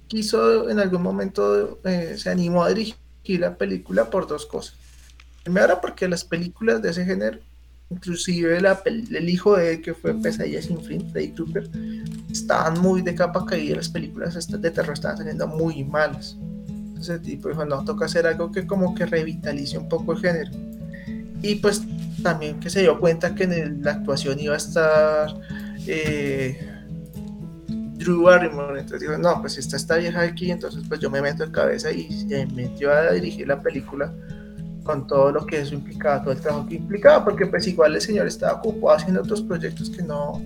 quiso 0.07 0.69
en 0.69 0.79
algún 0.79 1.01
momento, 1.01 1.79
eh, 1.83 2.15
se 2.17 2.29
animó 2.29 2.63
a 2.63 2.69
dirigir 2.69 3.39
la 3.39 3.57
película 3.57 4.09
por 4.09 4.27
dos 4.27 4.45
cosas. 4.45 4.77
Primero 5.43 5.81
porque 5.81 6.07
las 6.07 6.23
películas 6.23 6.81
de 6.81 6.91
ese 6.91 7.03
género, 7.03 7.39
inclusive 7.89 8.57
el 8.57 9.29
hijo 9.29 9.55
de 9.57 9.73
él 9.73 9.81
que 9.81 9.93
fue 9.93 10.13
Pesadilla 10.13 10.61
sin 10.61 10.81
fin, 10.81 11.09
Freddy 11.11 11.31
Krueger, 11.31 11.69
estaban 12.31 12.79
muy 12.81 13.01
de 13.01 13.15
capa 13.15 13.45
caída, 13.45 13.75
las 13.75 13.89
películas 13.89 14.47
de 14.49 14.71
terror 14.71 14.93
estaban 14.93 15.17
saliendo 15.17 15.47
muy 15.47 15.83
malas. 15.83 16.37
Entonces 16.67 17.15
el 17.15 17.21
tipo 17.21 17.49
dijo, 17.49 17.65
no, 17.65 17.83
toca 17.83 18.05
hacer 18.05 18.25
algo 18.25 18.51
que 18.51 18.65
como 18.65 18.95
que 18.95 19.05
revitalice 19.05 19.77
un 19.77 19.89
poco 19.89 20.13
el 20.13 20.19
género. 20.19 20.51
Y 21.41 21.55
pues 21.55 21.83
también 22.23 22.59
que 22.59 22.69
se 22.69 22.81
dio 22.81 22.99
cuenta 22.99 23.35
que 23.35 23.43
en 23.43 23.83
la 23.83 23.91
actuación 23.91 24.39
iba 24.39 24.53
a 24.53 24.57
estar... 24.57 25.35
Eh, 25.87 26.71
Drew 28.05 28.23
Barrymore. 28.23 28.79
Entonces 28.79 29.01
dijo, 29.07 29.17
no, 29.17 29.41
pues 29.41 29.57
está 29.57 29.77
esta 29.77 29.97
vieja 29.97 30.21
aquí, 30.21 30.51
entonces 30.51 30.83
pues 30.87 30.99
yo 30.99 31.09
me 31.09 31.21
meto 31.21 31.43
en 31.43 31.51
cabeza 31.51 31.91
y 31.91 32.11
se 32.11 32.45
metió 32.47 32.91
a 32.91 33.11
dirigir 33.11 33.47
la 33.47 33.61
película 33.61 34.13
con 34.85 35.07
todo 35.07 35.31
lo 35.31 35.45
que 35.45 35.59
eso 35.59 35.73
implicaba, 35.73 36.21
todo 36.21 36.31
el 36.31 36.39
trabajo 36.39 36.67
que 36.69 36.75
implicaba, 36.75 37.25
porque 37.25 37.47
pues 37.47 37.67
igual 37.67 37.95
el 37.95 38.01
señor 38.01 38.27
estaba 38.27 38.59
ocupado 38.59 38.95
haciendo 38.95 39.21
otros 39.21 39.41
proyectos 39.41 39.89
que 39.89 40.03
no, 40.03 40.41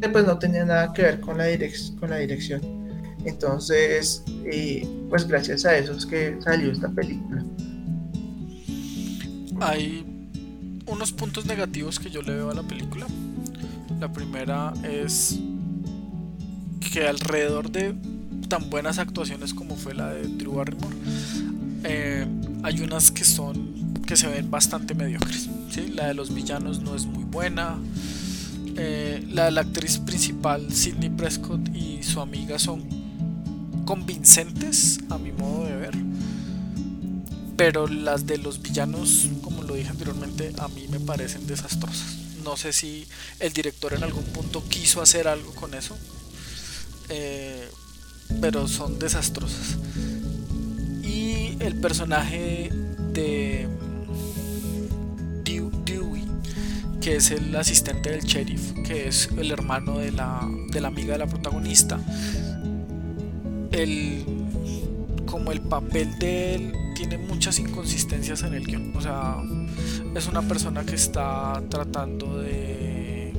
que 0.00 0.08
pues 0.08 0.24
no 0.24 0.38
tenían 0.38 0.68
nada 0.68 0.92
que 0.92 1.02
ver 1.02 1.20
con 1.20 1.36
la, 1.36 1.46
con 1.98 2.10
la 2.10 2.16
dirección. 2.16 2.62
Entonces, 3.24 4.22
eh, 4.44 4.86
pues 5.10 5.26
gracias 5.26 5.64
a 5.64 5.76
eso 5.76 5.92
es 5.92 6.06
que 6.06 6.38
salió 6.40 6.70
esta 6.70 6.88
película. 6.88 7.44
Hay 9.60 10.06
unos 10.86 11.12
puntos 11.12 11.44
negativos 11.46 11.98
que 11.98 12.08
yo 12.08 12.22
le 12.22 12.34
veo 12.34 12.50
a 12.50 12.54
la 12.54 12.62
película. 12.62 13.06
La 14.00 14.12
primera 14.12 14.72
es 14.84 15.38
que 16.92 17.06
alrededor 17.06 17.70
de 17.70 17.94
tan 18.48 18.70
buenas 18.70 18.98
actuaciones 18.98 19.54
como 19.54 19.76
fue 19.76 19.94
la 19.94 20.12
de 20.12 20.22
Drew 20.28 20.54
Barrymore, 20.54 20.94
eh, 21.84 22.26
hay 22.62 22.80
unas 22.80 23.10
que 23.10 23.24
son 23.24 23.72
que 24.06 24.16
se 24.16 24.26
ven 24.26 24.50
bastante 24.50 24.94
mediocres. 24.94 25.48
La 25.94 26.08
de 26.08 26.14
los 26.14 26.34
villanos 26.34 26.80
no 26.80 26.94
es 26.94 27.06
muy 27.06 27.24
buena. 27.24 27.78
Eh, 28.76 29.24
la 29.30 29.46
de 29.46 29.50
la 29.52 29.60
actriz 29.62 29.98
principal, 29.98 30.72
Sidney 30.72 31.10
Prescott, 31.10 31.60
y 31.74 32.02
su 32.02 32.20
amiga 32.20 32.58
son 32.58 32.82
convincentes 33.84 35.00
a 35.10 35.18
mi 35.18 35.32
modo 35.32 35.64
de 35.64 35.76
ver. 35.76 35.94
Pero 37.56 37.86
las 37.86 38.26
de 38.26 38.38
los 38.38 38.60
villanos, 38.60 39.28
como 39.42 39.62
lo 39.62 39.74
dije 39.74 39.90
anteriormente, 39.90 40.52
a 40.58 40.68
mí 40.68 40.86
me 40.88 41.00
parecen 41.00 41.46
desastrosas. 41.46 42.16
No 42.44 42.56
sé 42.56 42.72
si 42.72 43.06
el 43.40 43.52
director 43.52 43.92
en 43.94 44.02
algún 44.02 44.24
punto 44.24 44.64
quiso 44.68 45.00
hacer 45.00 45.28
algo 45.28 45.54
con 45.54 45.74
eso, 45.74 45.96
eh, 47.08 47.68
pero 48.40 48.66
son 48.68 48.98
desastrosas. 48.98 49.76
El 51.60 51.76
personaje 51.76 52.70
de 53.12 53.68
Dewey, 55.44 56.24
que 57.00 57.16
es 57.16 57.30
el 57.30 57.54
asistente 57.56 58.10
del 58.10 58.22
sheriff, 58.22 58.72
que 58.84 59.08
es 59.08 59.28
el 59.36 59.50
hermano 59.50 59.98
de 59.98 60.12
la, 60.12 60.48
de 60.70 60.80
la 60.80 60.88
amiga 60.88 61.12
de 61.12 61.18
la 61.18 61.26
protagonista, 61.26 62.00
el, 63.72 64.24
como 65.26 65.52
el 65.52 65.60
papel 65.60 66.18
de 66.18 66.54
él 66.54 66.72
tiene 66.94 67.18
muchas 67.18 67.58
inconsistencias 67.58 68.42
en 68.42 68.54
el 68.54 68.66
guion. 68.66 68.92
O 68.96 69.00
sea, 69.00 69.36
es 70.14 70.26
una 70.28 70.42
persona 70.42 70.84
que 70.84 70.94
está 70.94 71.62
tratando 71.68 72.38
de 72.38 73.32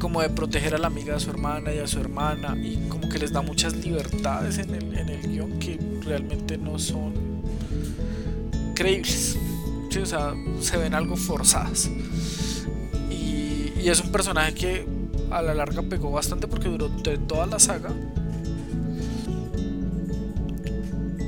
como 0.00 0.20
de 0.20 0.30
proteger 0.30 0.74
a 0.74 0.78
la 0.78 0.88
amiga 0.88 1.14
de 1.14 1.20
su 1.20 1.30
hermana 1.30 1.72
y 1.72 1.78
a 1.78 1.86
su 1.86 2.00
hermana 2.00 2.56
y 2.60 2.88
como 2.88 3.08
que 3.08 3.20
les 3.20 3.32
da 3.32 3.40
muchas 3.40 3.76
libertades 3.76 4.58
en 4.58 4.74
el, 4.74 4.98
en 4.98 5.08
el 5.08 5.22
guion 5.22 5.60
que 5.60 5.78
realmente 6.12 6.58
no 6.58 6.78
son 6.78 7.14
creíbles. 8.74 9.38
o 10.00 10.06
sea, 10.06 10.34
se 10.60 10.76
ven 10.76 10.92
algo 10.92 11.16
forzadas. 11.16 11.90
Y, 13.10 13.88
es 13.88 14.00
un 14.00 14.12
personaje 14.12 14.52
que 14.52 14.86
a 15.30 15.40
la 15.40 15.54
larga 15.54 15.80
pegó 15.82 16.10
bastante 16.10 16.46
porque 16.46 16.68
duró 16.68 16.90
toda 17.26 17.46
la 17.46 17.58
saga. 17.58 17.90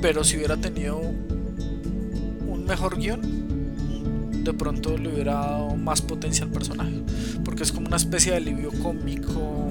Pero 0.03 0.23
si 0.23 0.37
hubiera 0.37 0.55
tenido 0.55 0.99
un 0.99 2.65
mejor 2.67 2.99
guion, 2.99 4.43
de 4.43 4.53
pronto 4.53 4.99
le 4.99 5.09
hubiera 5.09 5.33
dado 5.33 5.75
más 5.75 6.03
potencia 6.03 6.45
al 6.45 6.51
personaje. 6.51 7.01
Porque 7.43 7.63
es 7.63 7.71
como 7.71 7.87
una 7.87 7.97
especie 7.97 8.33
de 8.33 8.37
alivio 8.37 8.69
cómico. 8.83 9.69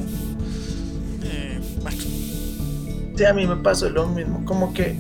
Eh, 1.22 1.60
Sí, 3.16 3.24
a 3.24 3.32
mí 3.32 3.46
me 3.46 3.56
pasó 3.56 3.88
lo 3.90 4.06
mismo. 4.06 4.44
Como 4.44 4.72
que 4.72 4.96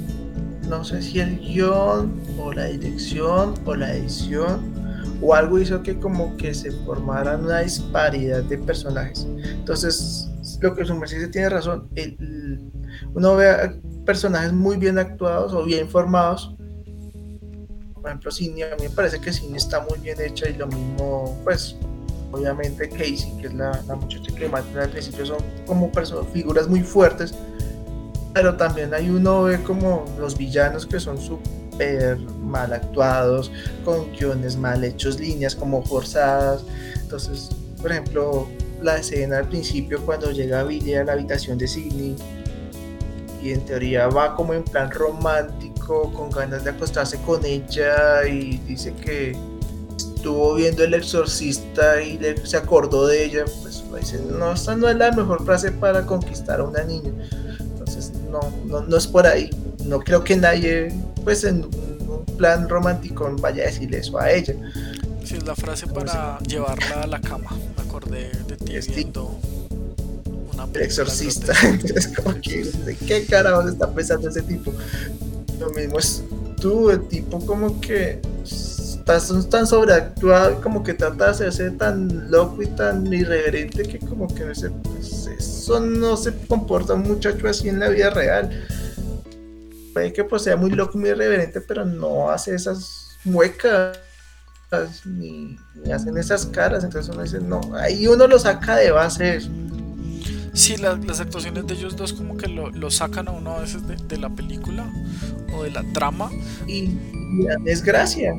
no 0.68 0.84
sé 0.84 1.02
si 1.02 1.20
el 1.20 1.38
guion 1.38 2.12
o 2.38 2.52
la 2.52 2.66
dirección 2.66 3.54
o 3.64 3.74
la 3.74 3.94
edición 3.94 4.72
o 5.20 5.34
algo 5.34 5.58
hizo 5.58 5.82
que 5.82 5.98
como 5.98 6.36
que 6.36 6.54
se 6.54 6.70
formara 6.70 7.36
una 7.36 7.60
disparidad 7.60 8.42
de 8.44 8.58
personajes. 8.58 9.26
Entonces, 9.44 10.30
lo 10.60 10.74
que 10.74 10.84
su 10.84 10.94
merced 10.94 11.30
tiene 11.30 11.48
razón, 11.48 11.88
uno 13.14 13.36
ve 13.36 13.80
personajes 14.04 14.52
muy 14.52 14.76
bien 14.76 14.98
actuados 14.98 15.52
o 15.52 15.64
bien 15.64 15.88
formados 15.88 16.54
por 18.04 18.10
ejemplo, 18.10 18.30
Cindy, 18.30 18.62
a 18.62 18.76
mí 18.76 18.82
me 18.82 18.90
parece 18.90 19.18
que 19.18 19.32
Cindy 19.32 19.56
está 19.56 19.80
muy 19.80 19.98
bien 20.00 20.20
hecha 20.20 20.46
y 20.50 20.52
lo 20.58 20.66
mismo, 20.66 21.40
pues, 21.42 21.74
obviamente 22.32 22.86
Casey, 22.86 23.34
que 23.40 23.46
es 23.46 23.54
la, 23.54 23.82
muchacha 23.98 24.30
que 24.34 24.46
matan 24.46 24.78
al 24.78 24.90
principio, 24.90 25.24
son 25.24 25.38
como 25.64 25.90
figuras 26.30 26.68
muy 26.68 26.82
fuertes, 26.82 27.34
pero 28.34 28.56
también 28.56 28.92
hay 28.92 29.08
uno 29.08 29.44
ve 29.44 29.62
como 29.62 30.04
los 30.18 30.36
villanos 30.36 30.84
que 30.84 30.98
son 31.00 31.18
súper 31.18 32.18
mal 32.42 32.72
actuados, 32.72 33.50
con 33.84 34.12
guiones 34.12 34.56
mal 34.56 34.84
hechos, 34.84 35.18
líneas 35.18 35.54
como 35.54 35.82
forzadas, 35.84 36.64
entonces, 37.00 37.48
por 37.80 37.92
ejemplo, 37.92 38.48
la 38.82 38.96
escena 38.96 39.38
al 39.38 39.48
principio 39.48 40.04
cuando 40.04 40.30
llega 40.32 40.64
Billy 40.64 40.94
a 40.94 41.04
la 41.04 41.12
habitación 41.12 41.56
de 41.56 41.68
Sidney 41.68 42.16
y 43.42 43.50
en 43.52 43.64
teoría 43.64 44.08
va 44.08 44.34
como 44.34 44.52
en 44.52 44.64
plan 44.64 44.90
romántico, 44.90 46.12
con 46.12 46.30
ganas 46.30 46.64
de 46.64 46.70
acostarse 46.70 47.20
con 47.22 47.44
ella 47.44 48.26
y 48.26 48.58
dice 48.66 48.92
que 48.94 49.36
estuvo 49.98 50.54
viendo 50.54 50.82
El 50.82 50.94
Exorcista 50.94 52.02
y 52.02 52.18
se 52.44 52.56
acordó 52.56 53.06
de 53.06 53.24
ella, 53.24 53.44
pues 53.62 53.84
dice, 54.00 54.20
no, 54.26 54.54
esta 54.54 54.74
no 54.74 54.88
es 54.88 54.96
la 54.96 55.12
mejor 55.12 55.44
frase 55.44 55.70
para 55.70 56.04
conquistar 56.06 56.60
a 56.60 56.64
una 56.64 56.82
niña. 56.82 57.12
Entonces, 58.34 58.66
no, 58.66 58.82
no, 58.82 58.96
es 58.96 59.06
por 59.06 59.26
ahí. 59.26 59.50
No 59.84 60.00
creo 60.00 60.24
que 60.24 60.36
nadie, 60.36 60.92
pues 61.24 61.44
en 61.44 61.64
un 61.64 62.24
plan 62.36 62.68
romántico, 62.68 63.30
vaya 63.40 63.64
a 63.64 63.66
decirle 63.66 63.98
eso 63.98 64.18
a 64.18 64.30
ella. 64.30 64.54
Sí, 65.24 65.36
es 65.36 65.44
la 65.44 65.54
frase 65.54 65.86
para 65.86 66.38
llevarla 66.40 67.02
a 67.02 67.06
la 67.06 67.20
cama. 67.20 67.50
Me 67.76 67.82
acordé 67.82 68.30
de 68.46 68.56
ti 68.56 68.92
viendo 68.94 69.38
una 70.52 70.64
El 70.74 70.82
exorcista. 70.82 71.52
Entonces, 71.62 72.08
como 72.16 72.34
que, 72.40 72.64
¿de 72.64 72.96
qué 72.96 73.24
carajo 73.26 73.68
está 73.68 73.90
pensando 73.90 74.28
ese 74.28 74.42
tipo? 74.42 74.72
Lo 75.58 75.70
mismo 75.70 75.98
es 75.98 76.22
tú, 76.60 76.90
el 76.90 77.06
tipo 77.08 77.44
como 77.44 77.80
que 77.80 78.20
estás 78.42 79.30
tan 79.50 79.66
sobreactuado 79.66 80.52
y 80.52 80.62
como 80.62 80.82
que 80.82 80.94
trata 80.94 81.26
de 81.26 81.30
hacerse 81.30 81.70
tan 81.72 82.30
loco 82.30 82.62
y 82.62 82.66
tan 82.68 83.12
irreverente 83.12 83.82
que 83.82 83.98
como 83.98 84.26
que 84.34 84.44
no 84.46 84.54
sé, 84.54 84.70
pues, 84.70 85.26
es 85.26 85.53
eso 85.64 85.80
no 85.80 86.14
se 86.18 86.36
comporta 86.46 86.92
un 86.92 87.04
muchacho 87.04 87.48
así 87.48 87.70
en 87.70 87.80
la 87.80 87.88
vida 87.88 88.10
real. 88.10 88.66
Puede 89.94 90.12
que 90.12 90.22
pues 90.22 90.42
sea 90.42 90.56
muy 90.56 90.70
loco, 90.70 90.98
muy 90.98 91.08
irreverente, 91.08 91.62
pero 91.62 91.86
no 91.86 92.30
hace 92.30 92.54
esas 92.54 93.16
muecas 93.24 93.98
ni, 95.06 95.56
hacen 95.90 96.18
esas 96.18 96.44
caras. 96.44 96.84
Entonces 96.84 97.14
uno 97.14 97.22
dice, 97.22 97.40
no, 97.40 97.60
ahí 97.76 98.06
uno 98.06 98.26
lo 98.26 98.38
saca 98.38 98.76
de 98.76 98.90
base 98.90 99.36
eso. 99.36 99.48
Sí, 100.52 100.76
las 100.76 101.18
actuaciones 101.20 101.66
de 101.66 101.74
ellos 101.74 101.96
dos 101.96 102.12
como 102.12 102.36
que 102.36 102.46
lo, 102.46 102.90
sacan 102.90 103.28
a 103.28 103.30
uno 103.30 103.56
a 103.56 103.60
veces 103.60 103.82
de, 104.06 104.18
la 104.18 104.28
película 104.28 104.86
o 105.56 105.62
de 105.62 105.70
la 105.70 105.82
trama. 105.94 106.30
Y, 106.66 106.90
la 107.42 107.56
desgracia. 107.64 108.34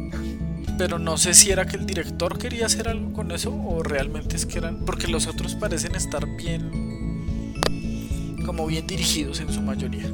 Pero 0.78 1.00
no 1.00 1.18
sé 1.18 1.34
si 1.34 1.50
era 1.50 1.66
que 1.66 1.76
el 1.76 1.88
director 1.88 2.38
quería 2.38 2.68
hacer 2.68 2.88
algo 2.88 3.12
con 3.14 3.32
eso 3.32 3.52
o 3.52 3.82
realmente 3.82 4.36
es 4.36 4.46
que 4.46 4.60
eran... 4.60 4.86
Porque 4.86 5.08
los 5.08 5.26
otros 5.26 5.56
parecen 5.56 5.96
estar 5.96 6.26
bien... 6.38 6.85
como 8.46 8.68
bien 8.68 8.88
dirigidos 8.88 9.40
en 9.40 9.52
su 9.52 9.62
mayoría. 9.62 10.10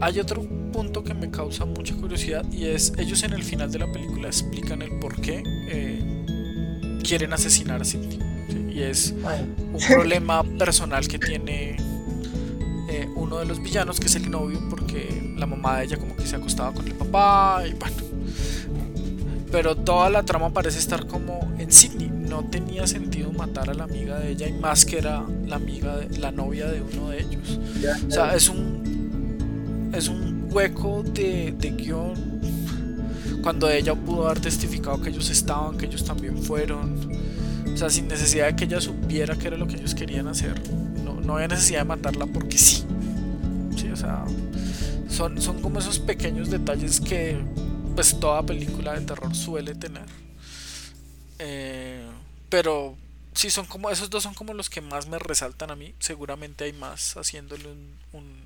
Hay 0.00 0.18
otro 0.20 0.42
punto 0.72 1.04
que 1.04 1.14
me 1.14 1.30
causa 1.30 1.64
mucha 1.64 1.94
curiosidad 1.94 2.44
y 2.52 2.66
es 2.66 2.92
ellos 2.98 3.22
en 3.22 3.32
el 3.32 3.42
final 3.42 3.70
de 3.70 3.78
la 3.78 3.92
película 3.92 4.26
explican 4.26 4.82
el 4.82 4.98
por 4.98 5.20
qué 5.20 5.42
eh, 5.68 6.98
quieren 7.02 7.32
asesinar 7.32 7.80
a 7.80 7.84
Sidney 7.84 8.18
y 8.74 8.82
es 8.82 9.14
un 9.72 9.80
problema 9.88 10.42
personal 10.58 11.06
que 11.06 11.18
tiene 11.18 11.76
eh, 12.88 13.08
uno 13.14 13.38
de 13.38 13.46
los 13.46 13.62
villanos, 13.62 14.00
que 14.00 14.06
es 14.06 14.16
el 14.16 14.30
novio, 14.30 14.60
porque 14.68 15.32
la 15.36 15.46
mamá 15.46 15.78
de 15.78 15.84
ella 15.84 15.96
como 15.96 16.16
que 16.16 16.26
se 16.26 16.36
acostaba 16.36 16.72
con 16.72 16.86
el 16.86 16.94
papá 16.94 17.62
y 17.66 17.72
bueno. 17.74 17.96
Pero 19.52 19.76
toda 19.76 20.10
la 20.10 20.24
trama 20.24 20.50
parece 20.52 20.80
estar 20.80 21.06
como 21.06 21.54
en 21.58 21.70
Sydney. 21.70 22.10
No 22.28 22.44
tenía 22.44 22.86
sentido 22.86 23.32
matar 23.32 23.70
a 23.70 23.74
la 23.74 23.84
amiga 23.84 24.18
de 24.18 24.30
ella 24.32 24.48
y 24.48 24.52
más 24.52 24.84
que 24.84 24.98
era 24.98 25.24
la 25.46 25.56
amiga 25.56 25.96
de, 25.96 26.18
la 26.18 26.32
novia 26.32 26.66
de 26.66 26.82
uno 26.82 27.10
de 27.10 27.20
ellos. 27.20 27.60
O 28.08 28.10
sea, 28.10 28.34
es 28.34 28.48
un 28.48 29.92
es 29.94 30.08
un 30.08 30.48
hueco 30.50 31.02
de, 31.04 31.54
de 31.56 31.70
guion 31.70 32.14
cuando 33.42 33.68
ella 33.70 33.94
pudo 33.94 34.26
haber 34.26 34.40
testificado 34.40 35.00
que 35.00 35.10
ellos 35.10 35.30
estaban, 35.30 35.76
que 35.76 35.86
ellos 35.86 36.04
también 36.04 36.38
fueron 36.38 37.08
o 37.74 37.76
sea, 37.76 37.90
sin 37.90 38.06
necesidad 38.06 38.46
de 38.46 38.56
que 38.56 38.64
ella 38.64 38.80
supiera 38.80 39.34
que 39.36 39.48
era 39.48 39.56
lo 39.56 39.66
que 39.66 39.74
ellos 39.74 39.94
querían 39.96 40.28
hacer. 40.28 40.54
No, 41.04 41.20
no 41.20 41.34
había 41.34 41.48
necesidad 41.48 41.80
de 41.80 41.84
matarla 41.86 42.26
porque 42.26 42.56
sí. 42.56 42.84
Sí, 43.76 43.88
o 43.88 43.96
sea, 43.96 44.24
son, 45.08 45.40
son 45.40 45.60
como 45.60 45.80
esos 45.80 45.98
pequeños 45.98 46.50
detalles 46.50 47.00
que 47.00 47.36
pues 47.96 48.18
toda 48.20 48.44
película 48.44 48.94
de 48.94 49.00
terror 49.00 49.34
suele 49.34 49.74
tener. 49.74 50.04
Eh, 51.38 52.06
pero 52.48 52.96
sí, 53.34 53.50
son 53.50 53.66
como, 53.66 53.90
esos 53.90 54.10
dos 54.10 54.22
son 54.22 54.34
como 54.34 54.54
los 54.54 54.70
que 54.70 54.80
más 54.80 55.08
me 55.08 55.18
resaltan 55.18 55.70
a 55.70 55.76
mí. 55.76 55.94
Seguramente 55.98 56.64
hay 56.64 56.72
más 56.72 57.14
haciéndole 57.14 57.68
un, 58.12 58.44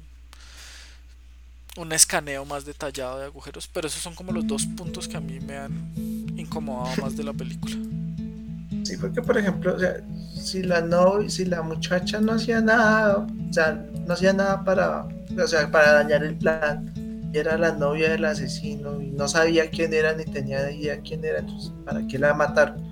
un, 1.77 1.93
escaneo 1.93 2.45
más 2.45 2.65
detallado 2.65 3.19
de 3.19 3.27
agujeros. 3.27 3.69
Pero 3.73 3.89
esos 3.89 4.03
son 4.03 4.15
como 4.15 4.33
los 4.33 4.47
dos 4.47 4.67
puntos 4.67 5.09
que 5.09 5.17
a 5.17 5.21
mí 5.21 5.41
me 5.41 5.57
han 5.57 5.93
incomodado 6.37 7.03
más 7.03 7.17
de 7.17 7.25
la 7.25 7.33
película. 7.33 7.77
Sí, 8.85 8.97
porque 8.97 9.21
por 9.21 9.37
ejemplo, 9.37 9.75
o 9.75 9.79
sea, 9.79 9.97
si 10.35 10.63
la 10.63 10.81
novia, 10.81 11.29
si 11.29 11.45
la 11.45 11.63
muchacha 11.63 12.21
no 12.21 12.33
hacía 12.33 12.61
nada, 12.61 13.19
o 13.19 13.53
sea, 13.53 13.85
no 14.07 14.15
hacía 14.15 14.33
nada 14.33 14.65
para, 14.65 15.03
o 15.03 15.47
sea, 15.47 15.71
para 15.71 15.93
dañar 15.93 16.25
el 16.25 16.37
plan, 16.37 16.93
era 17.33 17.59
la 17.59 17.73
novia 17.73 18.11
del 18.11 18.25
asesino 18.25 19.01
y 19.01 19.11
no 19.11 19.29
sabía 19.29 19.71
quién 19.71 19.93
era 19.93 20.15
ni 20.15 20.25
tenía 20.25 20.71
idea 20.71 21.01
quién 21.01 21.25
era, 21.25 21.41
entonces, 21.41 21.73
¿para 21.85 22.07
qué 22.07 22.19
la 22.19 22.35
mataron? 22.35 22.83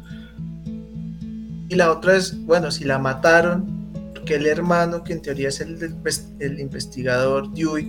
Y 1.68 1.74
la 1.74 1.90
otra 1.90 2.16
es, 2.16 2.44
bueno, 2.44 2.70
si 2.70 2.84
la 2.84 2.98
mataron, 2.98 3.90
porque 4.14 4.36
el 4.36 4.46
hermano, 4.46 5.02
que 5.02 5.14
en 5.14 5.22
teoría 5.22 5.48
es 5.48 5.60
el, 5.60 5.78
el 6.40 6.60
investigador 6.60 7.52
Dewey, 7.52 7.86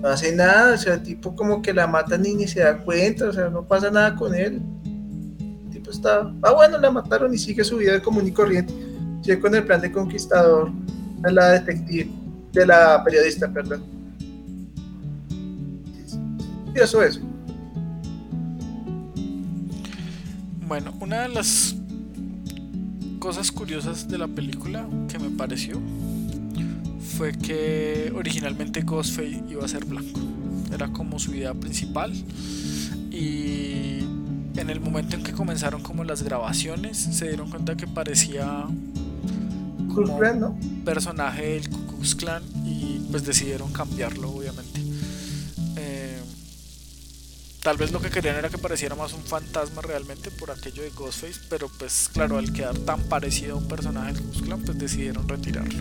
no 0.00 0.08
hace 0.08 0.34
nada, 0.34 0.74
o 0.74 0.78
sea, 0.78 0.94
el 0.94 1.02
tipo 1.02 1.34
como 1.34 1.62
que 1.62 1.72
la 1.72 1.86
matan 1.86 2.24
y 2.24 2.34
ni 2.34 2.46
se 2.46 2.60
da 2.60 2.78
cuenta, 2.78 3.28
o 3.28 3.32
sea, 3.32 3.48
no 3.48 3.66
pasa 3.66 3.90
nada 3.90 4.14
con 4.14 4.34
él 4.34 4.62
está, 5.90 6.32
ah 6.42 6.52
bueno, 6.52 6.78
la 6.78 6.90
mataron 6.90 7.32
y 7.34 7.38
sigue 7.38 7.64
su 7.64 7.78
vida 7.78 8.00
común 8.00 8.26
y 8.26 8.32
corriente. 8.32 8.72
Sigue 9.22 9.40
con 9.40 9.54
el 9.54 9.64
plan 9.64 9.80
de 9.80 9.90
conquistador 9.90 10.70
de 11.20 11.32
la 11.32 11.50
detective, 11.50 12.10
de 12.52 12.66
la 12.66 13.02
periodista, 13.04 13.52
perdón. 13.52 13.82
Eso 16.82 17.02
es. 17.02 17.20
Bueno, 20.66 20.94
una 21.00 21.22
de 21.22 21.28
las 21.28 21.74
cosas 23.18 23.50
curiosas 23.50 24.06
de 24.08 24.18
la 24.18 24.28
película 24.28 24.86
que 25.08 25.18
me 25.18 25.30
pareció 25.30 25.80
fue 27.16 27.32
que 27.32 28.12
originalmente 28.14 28.82
Ghostface 28.82 29.42
iba 29.48 29.64
a 29.64 29.68
ser 29.68 29.84
blanco. 29.84 30.20
Era 30.72 30.88
como 30.92 31.18
su 31.18 31.34
idea 31.34 31.52
principal. 31.54 32.12
Y 33.10 33.98
en 34.54 34.70
el 34.70 34.80
momento 34.80 35.16
en 35.16 35.22
que 35.22 35.32
comenzaron 35.32 35.82
como 35.82 36.04
las 36.04 36.22
grabaciones, 36.22 36.96
se 36.96 37.28
dieron 37.28 37.50
cuenta 37.50 37.76
que 37.76 37.86
parecía 37.86 38.66
como 39.94 40.16
un 40.16 40.82
personaje 40.84 41.54
del 41.54 41.70
Ku 41.70 41.86
Klux 41.86 42.14
Klan 42.14 42.42
y 42.64 43.00
pues 43.10 43.24
decidieron 43.24 43.72
cambiarlo, 43.72 44.30
obviamente. 44.30 44.47
Tal 47.68 47.76
vez 47.76 47.92
lo 47.92 48.00
que 48.00 48.08
querían 48.08 48.34
era 48.36 48.48
que 48.48 48.56
pareciera 48.56 48.94
más 48.94 49.12
un 49.12 49.20
fantasma 49.20 49.82
realmente 49.82 50.30
por 50.30 50.50
aquello 50.50 50.82
de 50.82 50.88
Ghostface, 50.88 51.38
pero 51.50 51.68
pues 51.78 52.08
claro, 52.10 52.38
al 52.38 52.50
quedar 52.50 52.78
tan 52.78 52.98
parecido 53.02 53.56
a 53.56 53.58
un 53.58 53.68
personaje 53.68 54.14
del 54.14 54.42
Klan, 54.42 54.62
pues 54.62 54.78
decidieron 54.78 55.28
retirarlo. 55.28 55.78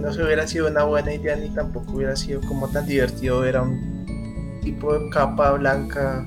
no 0.00 0.12
se 0.12 0.20
hubiera 0.20 0.48
sido 0.48 0.66
una 0.66 0.82
buena 0.82 1.14
idea 1.14 1.36
ni 1.36 1.48
tampoco 1.50 1.92
hubiera 1.92 2.16
sido 2.16 2.40
como 2.40 2.68
tan 2.68 2.86
divertido 2.86 3.38
ver 3.38 3.56
a 3.56 3.62
un 3.62 4.58
tipo 4.64 4.98
de 4.98 5.08
capa 5.10 5.52
blanca 5.52 6.26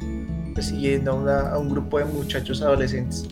persiguiendo 0.56 1.12
a, 1.30 1.60
un 1.60 1.70
grupo 1.70 2.00
de 2.00 2.06
muchachos 2.06 2.62
adolescentes. 2.62 3.28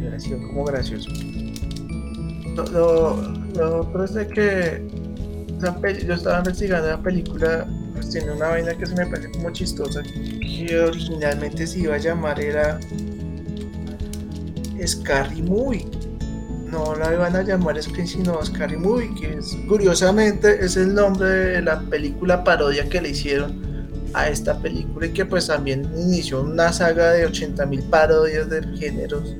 Hubiera 0.00 0.18
sido 0.18 0.38
como 0.48 0.64
gracioso. 0.64 1.10
Lo, 2.72 3.80
otro 3.82 4.02
es 4.02 4.14
de 4.14 4.26
que 4.26 4.99
yo 6.06 6.14
estaba 6.14 6.38
investigando 6.38 6.88
la 6.88 7.02
película, 7.02 7.66
pues 7.94 8.10
tiene 8.10 8.32
una 8.32 8.48
vaina 8.48 8.74
que 8.74 8.86
se 8.86 8.94
me 8.94 9.06
parece 9.06 9.30
como 9.30 9.50
chistosa, 9.50 10.02
que 10.02 10.80
originalmente 10.80 11.66
se 11.66 11.80
iba 11.80 11.94
a 11.94 11.98
llamar 11.98 12.40
era 12.40 12.80
Scary 14.86 15.42
Movie 15.42 15.86
no 16.70 16.94
la 16.94 17.12
iban 17.12 17.34
a 17.36 17.42
llamar 17.42 17.82
Scream 17.82 18.06
sino 18.06 18.44
Scary 18.44 18.76
Movie, 18.76 19.12
que 19.14 19.38
es, 19.38 19.56
curiosamente 19.68 20.64
es 20.64 20.76
el 20.76 20.94
nombre 20.94 21.28
de 21.28 21.62
la 21.62 21.80
película 21.80 22.44
parodia 22.44 22.88
que 22.88 23.00
le 23.00 23.10
hicieron 23.10 23.60
a 24.14 24.28
esta 24.28 24.58
película 24.58 25.06
y 25.06 25.10
que 25.10 25.24
pues 25.24 25.46
también 25.46 25.88
inició 25.96 26.42
una 26.42 26.72
saga 26.72 27.12
de 27.12 27.28
80.000 27.28 27.90
parodias 27.90 28.48
de 28.50 28.62
géneros 28.76 29.36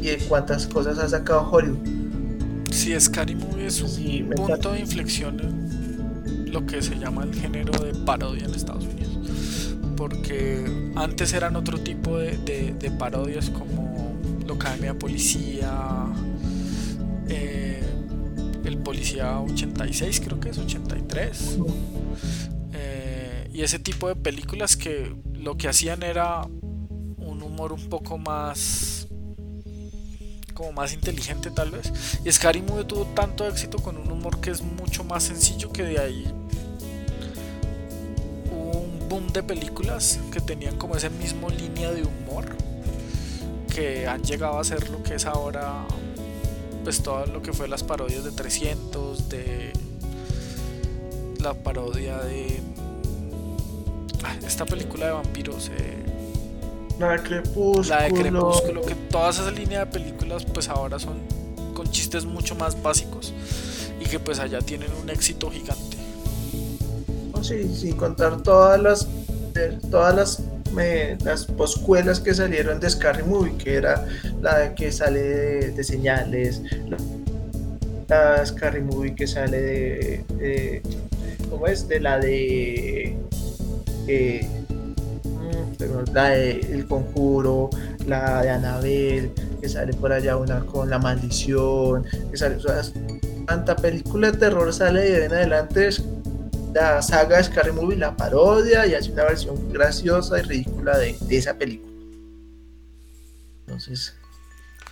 y 0.00 0.06
de 0.06 0.18
cuántas 0.28 0.66
cosas 0.66 0.98
ha 0.98 1.08
sacado 1.08 1.48
Hollywood. 1.50 1.97
Sí, 2.78 2.98
Scary 2.98 3.34
Movie 3.34 3.66
es 3.66 3.80
un 3.80 4.30
punto 4.30 4.72
de 4.72 4.80
inflexión 4.80 5.40
en 5.40 6.52
lo 6.52 6.64
que 6.66 6.80
se 6.80 6.96
llama 6.96 7.24
el 7.24 7.34
género 7.34 7.72
de 7.72 7.92
parodia 8.04 8.44
en 8.44 8.54
Estados 8.54 8.84
Unidos. 8.84 9.76
Porque 9.96 10.64
antes 10.94 11.32
eran 11.32 11.56
otro 11.56 11.78
tipo 11.78 12.18
de 12.18 12.92
parodias 12.98 13.50
como 13.50 13.88
Academia 14.58 14.94
Policía, 14.94 16.06
eh, 17.28 17.80
el 18.64 18.78
Policía 18.78 19.40
86 19.40 20.20
creo 20.20 20.40
que 20.40 20.50
es, 20.50 20.58
83. 20.58 21.58
Eh, 22.72 23.50
y 23.52 23.62
ese 23.62 23.78
tipo 23.78 24.08
de 24.08 24.16
películas 24.16 24.76
que 24.76 25.14
lo 25.32 25.56
que 25.56 25.68
hacían 25.68 26.02
era 26.02 26.42
un 26.42 27.42
humor 27.42 27.72
un 27.72 27.88
poco 27.88 28.18
más 28.18 28.97
como 30.58 30.72
más 30.72 30.92
inteligente 30.92 31.52
tal 31.52 31.70
vez. 31.70 31.92
Y 32.24 32.32
Scary 32.32 32.62
Movie 32.62 32.84
tuvo 32.84 33.04
tanto 33.14 33.46
éxito 33.46 33.78
con 33.78 33.96
un 33.96 34.10
humor 34.10 34.40
que 34.40 34.50
es 34.50 34.60
mucho 34.60 35.04
más 35.04 35.22
sencillo 35.22 35.72
que 35.72 35.84
de 35.84 36.00
ahí 36.00 36.26
un 38.50 39.08
boom 39.08 39.28
de 39.28 39.44
películas 39.44 40.18
que 40.32 40.40
tenían 40.40 40.76
como 40.76 40.96
esa 40.96 41.10
misma 41.10 41.48
línea 41.48 41.92
de 41.92 42.02
humor 42.02 42.56
que 43.72 44.08
han 44.08 44.24
llegado 44.24 44.58
a 44.58 44.64
ser 44.64 44.90
lo 44.90 45.00
que 45.04 45.14
es 45.14 45.26
ahora, 45.26 45.86
pues 46.82 47.04
todo 47.04 47.24
lo 47.26 47.40
que 47.40 47.52
fue 47.52 47.68
las 47.68 47.84
parodias 47.84 48.24
de 48.24 48.32
300, 48.32 49.28
de 49.28 49.72
la 51.40 51.54
parodia 51.54 52.18
de 52.18 52.60
ah, 54.24 54.34
esta 54.44 54.66
película 54.66 55.06
de 55.06 55.12
vampiros. 55.12 55.68
Eh, 55.68 56.17
la 56.98 57.12
de 57.12 57.22
Crepúsculo. 57.22 57.88
La 57.88 58.02
de 58.02 58.12
Crepúsculo, 58.12 58.82
que 58.82 58.94
todas 59.10 59.38
esas 59.38 59.52
líneas 59.54 59.86
de 59.86 59.92
películas 59.92 60.44
pues 60.44 60.68
ahora 60.68 60.98
son 60.98 61.18
con 61.74 61.90
chistes 61.90 62.24
mucho 62.24 62.54
más 62.54 62.80
básicos 62.82 63.32
y 64.00 64.04
que 64.04 64.18
pues 64.18 64.38
allá 64.38 64.60
tienen 64.60 64.90
un 65.02 65.10
éxito 65.10 65.50
gigante. 65.50 65.96
sí, 67.42 67.74
sin 67.74 67.96
contar 67.96 68.42
todas 68.42 68.80
las 68.80 69.08
todas 69.90 70.14
las 70.14 70.42
las 71.24 71.46
poscuelas 71.46 72.20
que 72.20 72.34
salieron 72.34 72.78
de 72.80 72.90
Scary 72.90 73.22
Movie, 73.22 73.56
que 73.56 73.74
era 73.74 74.06
la 74.40 74.74
que 74.74 74.92
sale 74.92 75.20
de, 75.72 75.84
señales, 75.84 76.62
la, 78.08 78.44
Scary 78.44 78.82
Movie 78.82 79.14
que 79.14 79.26
sale 79.26 79.60
de, 79.60 80.82
¿cómo 81.50 81.66
es? 81.66 81.88
De 81.88 82.00
la 82.00 82.18
de 82.18 83.16
eh, 84.06 84.48
la 86.12 86.30
de 86.30 86.60
El 86.60 86.86
Conjuro, 86.86 87.70
la 88.06 88.42
de 88.42 88.50
Anabel, 88.50 89.32
que 89.60 89.68
sale 89.68 89.92
por 89.92 90.12
allá 90.12 90.36
una 90.36 90.60
con 90.64 90.90
La 90.90 90.98
Maldición, 90.98 92.04
que 92.30 92.36
sale, 92.36 92.58
tanta 93.46 93.76
película 93.76 94.30
de 94.30 94.38
terror 94.38 94.72
sale 94.72 95.00
de 95.00 95.24
en 95.24 95.32
adelante 95.32 95.90
la 96.74 97.02
saga 97.02 97.42
Scary 97.42 97.72
Movie 97.72 97.96
la 97.96 98.16
parodia 98.16 98.86
y 98.86 98.94
hace 98.94 99.10
una 99.10 99.24
versión 99.24 99.72
graciosa 99.72 100.38
y 100.38 100.42
ridícula 100.42 100.96
de, 100.98 101.16
esa 101.30 101.54
película. 101.54 101.92
Entonces, 103.66 104.14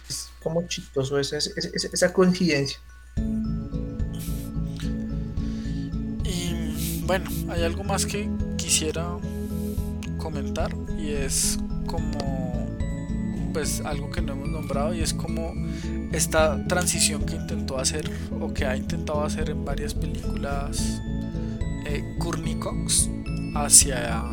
es 0.08 0.28
como 0.42 0.66
chistoso 0.66 1.18
esa, 1.18 1.38
esa, 1.38 2.12
coincidencia. 2.12 2.78
Y 6.24 7.02
bueno, 7.06 7.30
hay 7.48 7.62
algo 7.62 7.84
más 7.84 8.04
que 8.04 8.28
quisiera 8.56 9.16
comentar 10.18 10.74
y 11.06 11.12
es 11.12 11.58
como 11.86 12.66
pues 13.52 13.80
algo 13.80 14.10
que 14.10 14.20
no 14.20 14.32
hemos 14.32 14.48
nombrado 14.48 14.92
y 14.92 15.00
es 15.00 15.14
como 15.14 15.54
esta 16.12 16.66
transición 16.66 17.24
que 17.24 17.36
intentó 17.36 17.78
hacer 17.78 18.10
o 18.40 18.52
que 18.52 18.66
ha 18.66 18.76
intentado 18.76 19.22
hacer 19.22 19.50
en 19.50 19.64
varias 19.64 19.94
películas 19.94 21.00
eh, 21.86 22.02
Courtney 22.18 22.56
Cox 22.56 23.08
hacia 23.54 24.24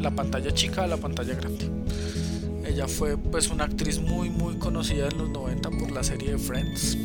la 0.00 0.10
pantalla 0.10 0.52
chica 0.52 0.84
a 0.84 0.86
la 0.86 0.96
pantalla 0.96 1.34
grande. 1.34 1.70
Ella 2.66 2.88
fue 2.88 3.16
pues 3.16 3.48
una 3.48 3.64
actriz 3.64 4.00
muy 4.00 4.30
muy 4.30 4.56
conocida 4.56 5.08
en 5.08 5.18
los 5.18 5.30
90 5.30 5.70
por 5.70 5.92
la 5.92 6.02
serie 6.02 6.32
de 6.32 6.38
Friends. 6.38 6.98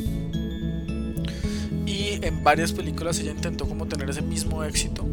Y 1.86 2.18
en 2.20 2.42
varias 2.42 2.72
películas 2.72 3.18
ella 3.20 3.30
intentó 3.30 3.66
como 3.68 3.86
tener 3.86 4.10
ese 4.10 4.22
mismo 4.22 4.64
éxito 4.64 5.06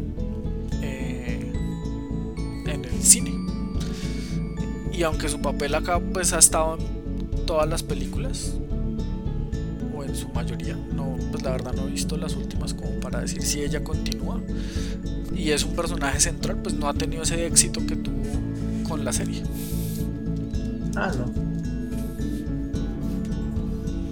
cine. 3.02 3.34
Y 4.92 5.02
aunque 5.02 5.28
su 5.28 5.40
papel 5.40 5.74
acá 5.74 6.00
pues 6.00 6.32
ha 6.32 6.38
estado 6.38 6.76
en 6.78 7.46
todas 7.46 7.68
las 7.68 7.82
películas, 7.82 8.54
o 9.96 10.04
en 10.04 10.14
su 10.14 10.28
mayoría, 10.28 10.76
no, 10.94 11.16
pues 11.30 11.42
la 11.42 11.52
verdad 11.52 11.72
no 11.74 11.86
he 11.86 11.90
visto 11.90 12.16
las 12.16 12.34
últimas 12.36 12.74
como 12.74 12.98
para 13.00 13.20
decir 13.20 13.42
si 13.42 13.62
ella 13.62 13.82
continúa. 13.82 14.40
Y 15.34 15.50
es 15.50 15.64
un 15.64 15.76
personaje 15.76 16.18
central, 16.20 16.58
pues 16.62 16.74
no 16.74 16.88
ha 16.88 16.94
tenido 16.94 17.22
ese 17.22 17.46
éxito 17.46 17.80
que 17.86 17.96
tuvo 17.96 18.22
con 18.88 19.04
la 19.04 19.12
serie. 19.12 19.42
Ah, 20.96 21.12
no. 21.16 21.48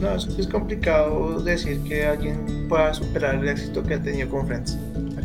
No, 0.00 0.14
es, 0.14 0.46
complicado 0.46 1.40
decir 1.40 1.80
que 1.80 2.04
alguien 2.04 2.68
pueda 2.68 2.92
superar 2.92 3.36
el 3.36 3.48
éxito 3.48 3.82
que 3.82 3.94
ha 3.94 4.02
tenido 4.02 4.28
con 4.28 4.46
Friends. 4.46 4.78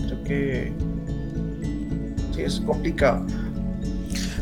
Creo 0.08 0.24
que 0.24 0.74
sí 2.34 2.42
es 2.42 2.60
complicado. 2.62 3.26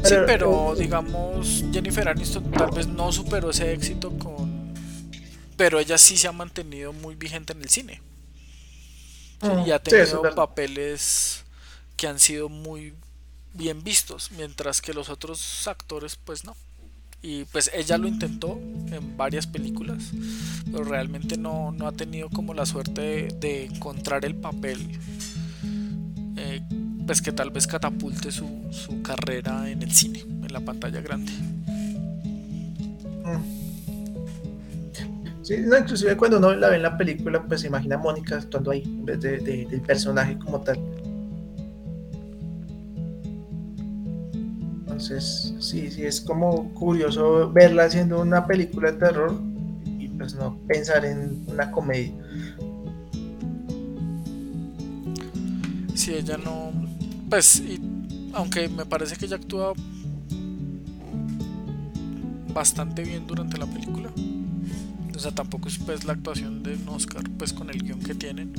Sí, 0.03 0.15
pero 0.25 0.75
digamos, 0.77 1.63
Jennifer 1.71 2.07
Aniston 2.07 2.51
tal 2.51 2.71
vez 2.71 2.87
no 2.87 3.11
superó 3.11 3.49
ese 3.49 3.73
éxito 3.73 4.11
con. 4.17 4.73
Pero 5.57 5.79
ella 5.79 5.97
sí 5.97 6.17
se 6.17 6.27
ha 6.27 6.31
mantenido 6.31 6.93
muy 6.93 7.15
vigente 7.15 7.53
en 7.53 7.61
el 7.61 7.69
cine. 7.69 8.01
Mm, 9.41 9.67
y 9.67 9.71
ha 9.71 9.79
tenido 9.79 10.21
papeles 10.35 11.43
que 11.95 12.07
han 12.07 12.19
sido 12.19 12.49
muy 12.49 12.93
bien 13.53 13.83
vistos, 13.83 14.31
mientras 14.31 14.81
que 14.81 14.93
los 14.93 15.09
otros 15.09 15.67
actores, 15.67 16.15
pues 16.15 16.45
no. 16.45 16.55
Y 17.21 17.43
pues 17.45 17.69
ella 17.73 17.97
lo 17.97 18.07
intentó 18.07 18.57
en 18.91 19.17
varias 19.17 19.45
películas, 19.45 20.11
pero 20.71 20.85
realmente 20.85 21.37
no, 21.37 21.73
no 21.73 21.87
ha 21.87 21.91
tenido 21.91 22.29
como 22.29 22.53
la 22.53 22.65
suerte 22.65 23.27
de, 23.27 23.65
encontrar 23.65 24.23
el 24.23 24.35
papel 24.35 24.97
eh, 26.37 26.61
pues 27.09 27.23
que 27.23 27.31
tal 27.31 27.49
vez 27.49 27.65
catapulte 27.65 28.31
su, 28.31 28.47
su, 28.69 29.01
carrera 29.01 29.67
en 29.67 29.81
el 29.81 29.91
cine, 29.91 30.19
en 30.19 30.53
la 30.53 30.59
pantalla 30.59 31.01
grande. 31.01 31.31
Mm. 33.25 33.41
Sí, 35.41 35.57
no, 35.57 35.75
inclusive 35.75 36.15
cuando 36.15 36.37
uno 36.37 36.53
la 36.53 36.69
ve 36.69 36.75
en 36.75 36.83
la 36.83 36.95
película, 36.95 37.43
pues 37.43 37.61
se 37.61 37.67
imagina 37.67 37.95
a 37.95 37.97
Mónica 37.97 38.35
actuando 38.35 38.69
ahí, 38.69 38.83
en 38.83 39.05
vez 39.05 39.19
de, 39.21 39.39
del 39.39 39.81
personaje 39.81 40.37
como 40.37 40.61
tal. 40.61 40.77
Entonces, 44.81 45.55
sí, 45.57 45.89
sí, 45.89 46.05
es 46.05 46.21
como 46.21 46.71
curioso 46.75 47.51
verla 47.51 47.85
haciendo 47.85 48.21
una 48.21 48.45
película 48.45 48.91
de 48.91 48.99
terror 48.99 49.41
y 49.97 50.09
pues 50.09 50.35
no 50.35 50.59
pensar 50.67 51.03
en 51.05 51.43
una 51.47 51.71
comedia. 51.71 52.13
Sí, 55.95 56.13
ella 56.13 56.37
no. 56.37 56.88
Pues, 57.29 57.61
aunque 58.33 58.67
me 58.69 58.85
parece 58.85 59.15
que 59.15 59.25
ella 59.25 59.35
actúa 59.35 59.73
bastante 62.53 63.03
bien 63.03 63.27
durante 63.27 63.57
la 63.57 63.67
película. 63.67 64.09
O 65.15 65.19
sea, 65.19 65.31
tampoco 65.31 65.67
es 65.67 65.77
pues 65.77 66.05
la 66.05 66.13
actuación 66.13 66.63
de 66.63 66.75
un 66.75 66.89
Oscar 66.89 67.23
pues 67.37 67.53
con 67.53 67.69
el 67.69 67.83
guion 67.83 67.99
que 67.99 68.15
tienen. 68.15 68.53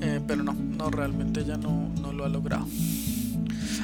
Eh, 0.00 0.20
pero 0.26 0.42
no, 0.42 0.54
no, 0.54 0.90
realmente 0.90 1.40
ella 1.40 1.56
no, 1.56 1.88
no, 2.00 2.12
lo 2.12 2.24
ha 2.24 2.28
logrado. 2.28 2.66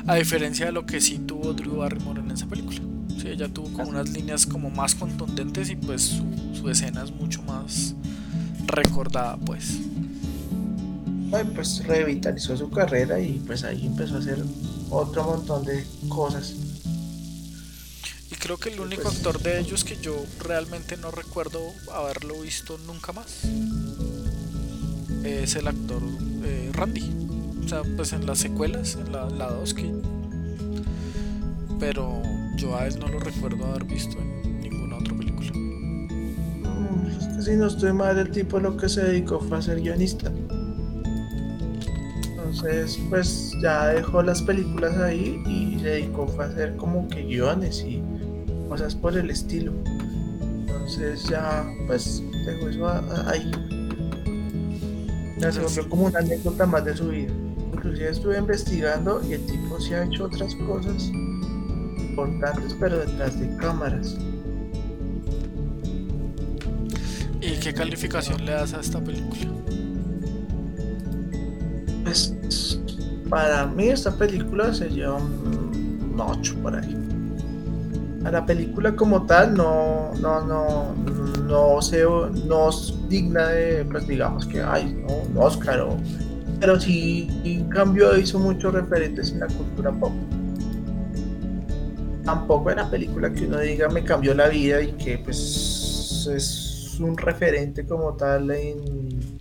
A 0.07 0.17
diferencia 0.17 0.67
de 0.67 0.73
lo 0.73 0.87
que 0.87 1.01
sí 1.01 1.19
tuvo 1.19 1.53
Drew 1.53 1.77
Barrymore 1.77 2.21
en 2.21 2.31
esa 2.31 2.47
película. 2.47 2.81
Sí, 3.17 3.29
ella 3.29 3.49
tuvo 3.49 3.73
como 3.73 3.91
unas 3.91 4.09
líneas 4.11 4.45
como 4.45 4.71
más 4.71 4.95
contundentes 4.95 5.71
y 5.71 5.77
pues 5.77 6.03
su, 6.03 6.25
su 6.53 6.69
escena 6.69 7.03
es 7.05 7.13
mucho 7.13 7.43
más 7.43 7.95
recordada 8.67 9.37
pues. 9.37 9.79
Pues 11.55 11.85
revitalizó 11.87 12.57
su 12.57 12.71
carrera 12.71 13.21
y 13.21 13.43
pues 13.47 13.65
ahí 13.65 13.87
empezó 13.87 14.17
a 14.17 14.19
hacer 14.19 14.43
otro 14.91 15.25
montón 15.25 15.65
de 15.65 15.85
cosas 16.09 16.55
creo 18.39 18.59
que 18.59 18.69
el 18.69 18.79
único 18.79 19.03
pues 19.03 19.17
actor 19.17 19.41
de 19.41 19.59
ellos 19.59 19.83
que 19.83 19.97
yo 19.97 20.15
realmente 20.41 20.97
no 20.97 21.11
recuerdo 21.11 21.61
haberlo 21.93 22.41
visto 22.43 22.79
nunca 22.87 23.13
más 23.13 23.45
es 25.27 25.57
el 25.57 25.67
actor 25.67 26.03
eh, 26.45 26.71
Randy. 26.73 27.11
O 27.65 27.69
sea, 27.69 27.83
pues 27.97 28.13
en 28.13 28.27
las 28.27 28.39
secuelas, 28.39 28.97
en 28.97 29.13
la, 29.13 29.51
2 29.51 29.75
que... 29.75 29.93
Pero 31.81 32.23
yo 32.57 32.77
a 32.77 32.87
él 32.87 32.99
no 32.99 33.09
lo 33.09 33.19
recuerdo 33.19 33.67
haber 33.67 33.85
visto 33.85 34.17
en 34.19 34.61
ninguna 34.61 34.99
otra 34.99 35.15
película. 35.17 35.53
Mm, 35.53 37.07
es 37.09 37.27
que 37.27 37.43
si 37.43 37.57
no 37.57 37.67
estoy 37.67 37.93
mal, 37.93 38.19
el 38.19 38.31
tipo 38.31 38.61
lo 38.61 38.77
que 38.77 38.89
se 38.89 39.03
dedicó 39.03 39.41
fue 39.41 39.59
a 39.59 39.63
ser 39.63 39.81
guionista. 39.81 40.31
Entonces, 42.57 42.99
pues 43.11 43.53
ya 43.61 43.89
dejó 43.89 44.23
las 44.23 44.41
películas 44.41 44.97
ahí 44.97 45.43
y 45.47 45.79
se 45.79 45.89
dedicó 45.89 46.27
a 46.41 46.45
hacer 46.45 46.75
como 46.77 47.07
que 47.07 47.23
guiones 47.23 47.85
y 47.87 48.03
cosas 48.71 48.95
por 48.95 49.15
el 49.15 49.29
estilo. 49.29 49.73
Entonces 50.61 51.25
ya 51.25 51.71
pues 51.87 52.23
dejo 52.47 52.69
eso 52.71 52.89
ahí. 53.27 53.51
Ya 55.39 55.53
se 55.53 55.61
volvió 55.61 55.87
como 55.91 56.07
una 56.07 56.21
anécdota 56.21 56.65
más 56.65 56.83
de 56.87 56.97
su 56.97 57.09
vida. 57.09 57.31
Inclusive 57.75 58.09
estuve 58.09 58.39
investigando 58.39 59.21
y 59.23 59.35
el 59.35 59.45
tipo 59.45 59.79
se 59.79 59.95
ha 59.97 60.05
hecho 60.05 60.25
otras 60.25 60.55
cosas 60.55 61.11
importantes 62.09 62.75
pero 62.81 63.01
detrás 63.01 63.39
de 63.39 63.55
cámaras. 63.59 64.17
¿Y 67.43 67.61
qué 67.61 67.75
calificación 67.75 68.47
le 68.47 68.53
das 68.53 68.73
a 68.73 68.81
esta 68.81 68.99
película? 68.99 69.53
Para 73.29 73.67
mí 73.67 73.89
esta 73.89 74.17
película 74.17 74.73
se 74.73 74.89
lleva 74.89 75.17
un 75.17 76.15
8 76.19 76.57
por 76.63 76.77
ahí 76.77 76.97
a 78.25 78.31
la 78.31 78.45
película 78.45 78.95
como 78.97 79.25
tal 79.25 79.55
no, 79.55 80.13
no, 80.21 80.45
no, 80.45 80.95
no, 81.47 81.81
se, 81.81 82.05
no 82.05 82.69
es 82.69 82.95
digna 83.09 83.49
de, 83.49 83.85
pues 83.85 84.07
digamos 84.07 84.47
que 84.47 84.61
hay 84.63 85.05
un 85.09 85.37
Oscar, 85.39 85.87
pero 86.61 86.81
sí, 86.81 87.29
en 87.45 87.69
cambio 87.69 88.17
hizo 88.17 88.39
muchos 88.39 88.75
referentes 88.75 89.31
en 89.31 89.41
la 89.41 89.47
cultura 89.47 89.93
pop. 89.93 90.13
Tampoco 92.25 92.71
era 92.71 92.91
película 92.91 93.33
que 93.33 93.47
uno 93.47 93.61
diga 93.61 93.89
me 93.89 94.03
cambió 94.03 94.35
la 94.35 94.49
vida 94.49 94.83
y 94.83 94.93
que 94.93 95.19
pues 95.19 96.29
es 96.35 96.99
un 96.99 97.17
referente 97.17 97.87
como 97.87 98.15
tal 98.15 98.51
en, 98.51 99.39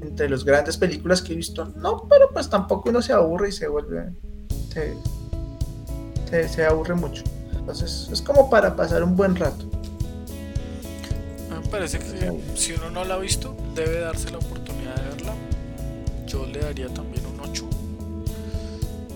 entre 0.00 0.28
las 0.28 0.44
grandes 0.44 0.76
películas 0.76 1.22
que 1.22 1.32
he 1.32 1.36
visto. 1.36 1.64
No, 1.76 2.06
pero 2.08 2.28
pues 2.32 2.48
tampoco 2.48 2.90
uno 2.90 3.02
se 3.02 3.12
aburre 3.12 3.48
y 3.48 3.52
se 3.52 3.68
vuelve, 3.68 4.12
se 6.48 6.66
aburre 6.66 6.94
mucho. 6.94 7.22
Entonces 7.56 8.08
es 8.12 8.22
como 8.22 8.48
para 8.48 8.76
pasar 8.76 9.02
un 9.02 9.16
buen 9.16 9.34
rato. 9.36 9.64
Me 11.50 11.68
parece 11.68 11.98
que 11.98 12.32
si 12.54 12.72
uno 12.74 12.90
no 12.90 13.04
la 13.04 13.14
ha 13.14 13.18
visto, 13.18 13.56
debe 13.74 14.00
darse 14.00 14.30
la 14.30 14.38
oportunidad 14.38 14.94
de 14.94 15.08
verla. 15.08 15.34
Yo 16.26 16.46
le 16.46 16.60
daría 16.60 16.88
también 16.88 17.24
un 17.26 17.40
8. 17.40 17.68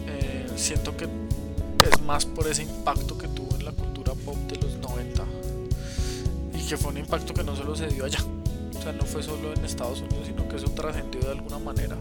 Eh, 0.09 0.47
siento 0.57 0.97
que 0.97 1.05
es 1.05 2.01
más 2.03 2.27
por 2.27 2.47
ese 2.49 2.65
impacto 2.65 3.17
que 3.17 3.29
tuvo 3.29 3.57
en 3.57 3.65
la 3.65 3.73
cultura 3.73 4.13
pop 4.25 4.37
de 4.49 4.57
los 4.57 4.77
90 4.79 5.25
y 6.55 6.67
que 6.67 6.77
fue 6.77 6.91
un 6.91 6.99
impacto 6.99 7.33
que 7.33 7.45
no 7.45 7.55
solo 7.57 7.77
se 7.77 7.87
dio 7.87 8.05
allá, 8.05 8.19
o 8.81 8.83
sea, 8.83 8.93
no 8.93 9.05
fue 9.05 9.23
solo 9.23 9.53
en 9.53 9.63
Estados 9.63 10.01
Unidos, 10.01 10.27
sino 10.27 10.49
que 10.49 10.57
eso 10.57 10.71
trascendió 10.71 11.21
de 11.21 11.33
alguna 11.33 11.59
manera 11.59 11.97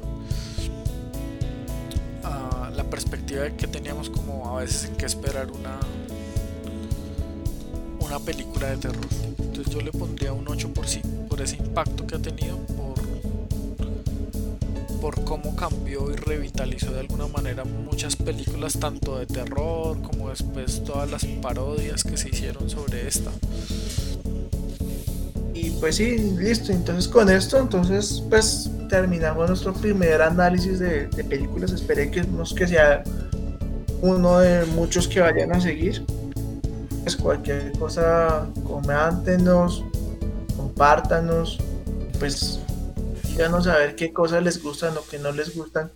a 2.23 2.71
la 2.73 2.85
perspectiva 2.85 3.49
que 3.49 3.67
teníamos 3.67 4.09
como 4.09 4.57
a 4.57 4.61
veces 4.61 4.85
en 4.85 4.95
que 4.95 5.05
esperar 5.05 5.51
una 5.51 5.77
una 7.99 8.17
película 8.19 8.69
de 8.69 8.77
terror. 8.77 9.05
Entonces 9.37 9.73
yo 9.73 9.81
le 9.81 9.91
pondría 9.91 10.31
un 10.31 10.47
8 10.47 10.73
por 10.73 10.87
sí, 10.87 11.01
por 11.29 11.41
ese 11.41 11.57
impacto 11.57 12.07
que 12.07 12.15
ha 12.15 12.19
tenido, 12.19 12.57
por 12.57 12.97
por 15.01 15.23
cómo 15.23 15.55
cambió 15.55 16.11
y 16.11 16.15
revitalizó 16.15 16.91
de 16.91 17.01
alguna 17.01 17.27
manera 17.27 17.63
muchas 17.63 18.15
películas, 18.15 18.73
tanto 18.79 19.17
de 19.17 19.25
terror 19.25 20.01
como 20.01 20.29
después 20.29 20.83
todas 20.83 21.09
las 21.09 21.25
parodias 21.41 22.03
que 22.03 22.17
se 22.17 22.29
hicieron 22.29 22.69
sobre 22.69 23.07
esta. 23.07 23.31
Y 25.61 25.71
pues 25.71 25.97
sí, 25.97 26.17
listo. 26.37 26.71
Entonces 26.71 27.07
con 27.07 27.29
esto, 27.29 27.57
entonces 27.59 28.23
pues 28.29 28.71
terminamos 28.87 29.49
nuestro 29.49 29.73
primer 29.73 30.21
análisis 30.21 30.79
de, 30.79 31.09
películas. 31.27 31.73
Esperé 31.73 32.09
que 32.09 32.23
sea 32.67 33.03
uno 34.01 34.39
de 34.39 34.65
muchos 34.67 35.07
que 35.07 35.19
vayan 35.19 35.53
a 35.53 35.59
seguir. 35.59 36.05
Pues 37.03 37.17
cualquier 37.17 37.73
cosa, 37.73 38.47
coméntenos, 38.63 39.83
compártanos. 40.55 41.59
Pues 42.19 42.61
díganos 43.27 43.67
a 43.67 43.77
ver 43.77 43.95
qué 43.95 44.13
cosas 44.13 44.41
les 44.41 44.63
gustan 44.63 44.95
o 44.95 45.01
qué 45.11 45.19
no 45.19 45.33
les 45.33 45.53
gustan 45.55 45.91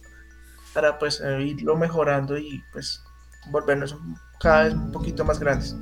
para 0.74 1.00
pues 1.00 1.22
irlo 1.40 1.78
mejorando 1.78 2.38
y 2.38 2.62
pues 2.74 3.02
volvernos 3.50 3.96
cada 4.42 4.66
vez 4.66 4.74
un 4.74 4.92
poquito 4.92 5.24
más 5.24 5.40
grandes. 5.40 5.74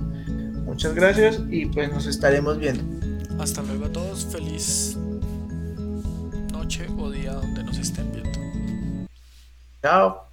Muchas 0.66 0.94
gracias 0.94 1.40
y 1.50 1.66
pues 1.66 1.92
nos 1.92 2.06
estaremos 2.06 2.60
viendo. 2.60 3.11
Hasta 3.40 3.62
luego 3.64 3.86
a 3.86 3.90
todos, 3.92 4.26
feliz 4.26 4.98
noche 6.52 6.88
o 6.98 7.10
día 7.10 7.34
donde 7.34 7.64
nos 7.64 7.78
estén 7.78 8.12
viendo. 8.12 8.40
Chao. 9.82 10.31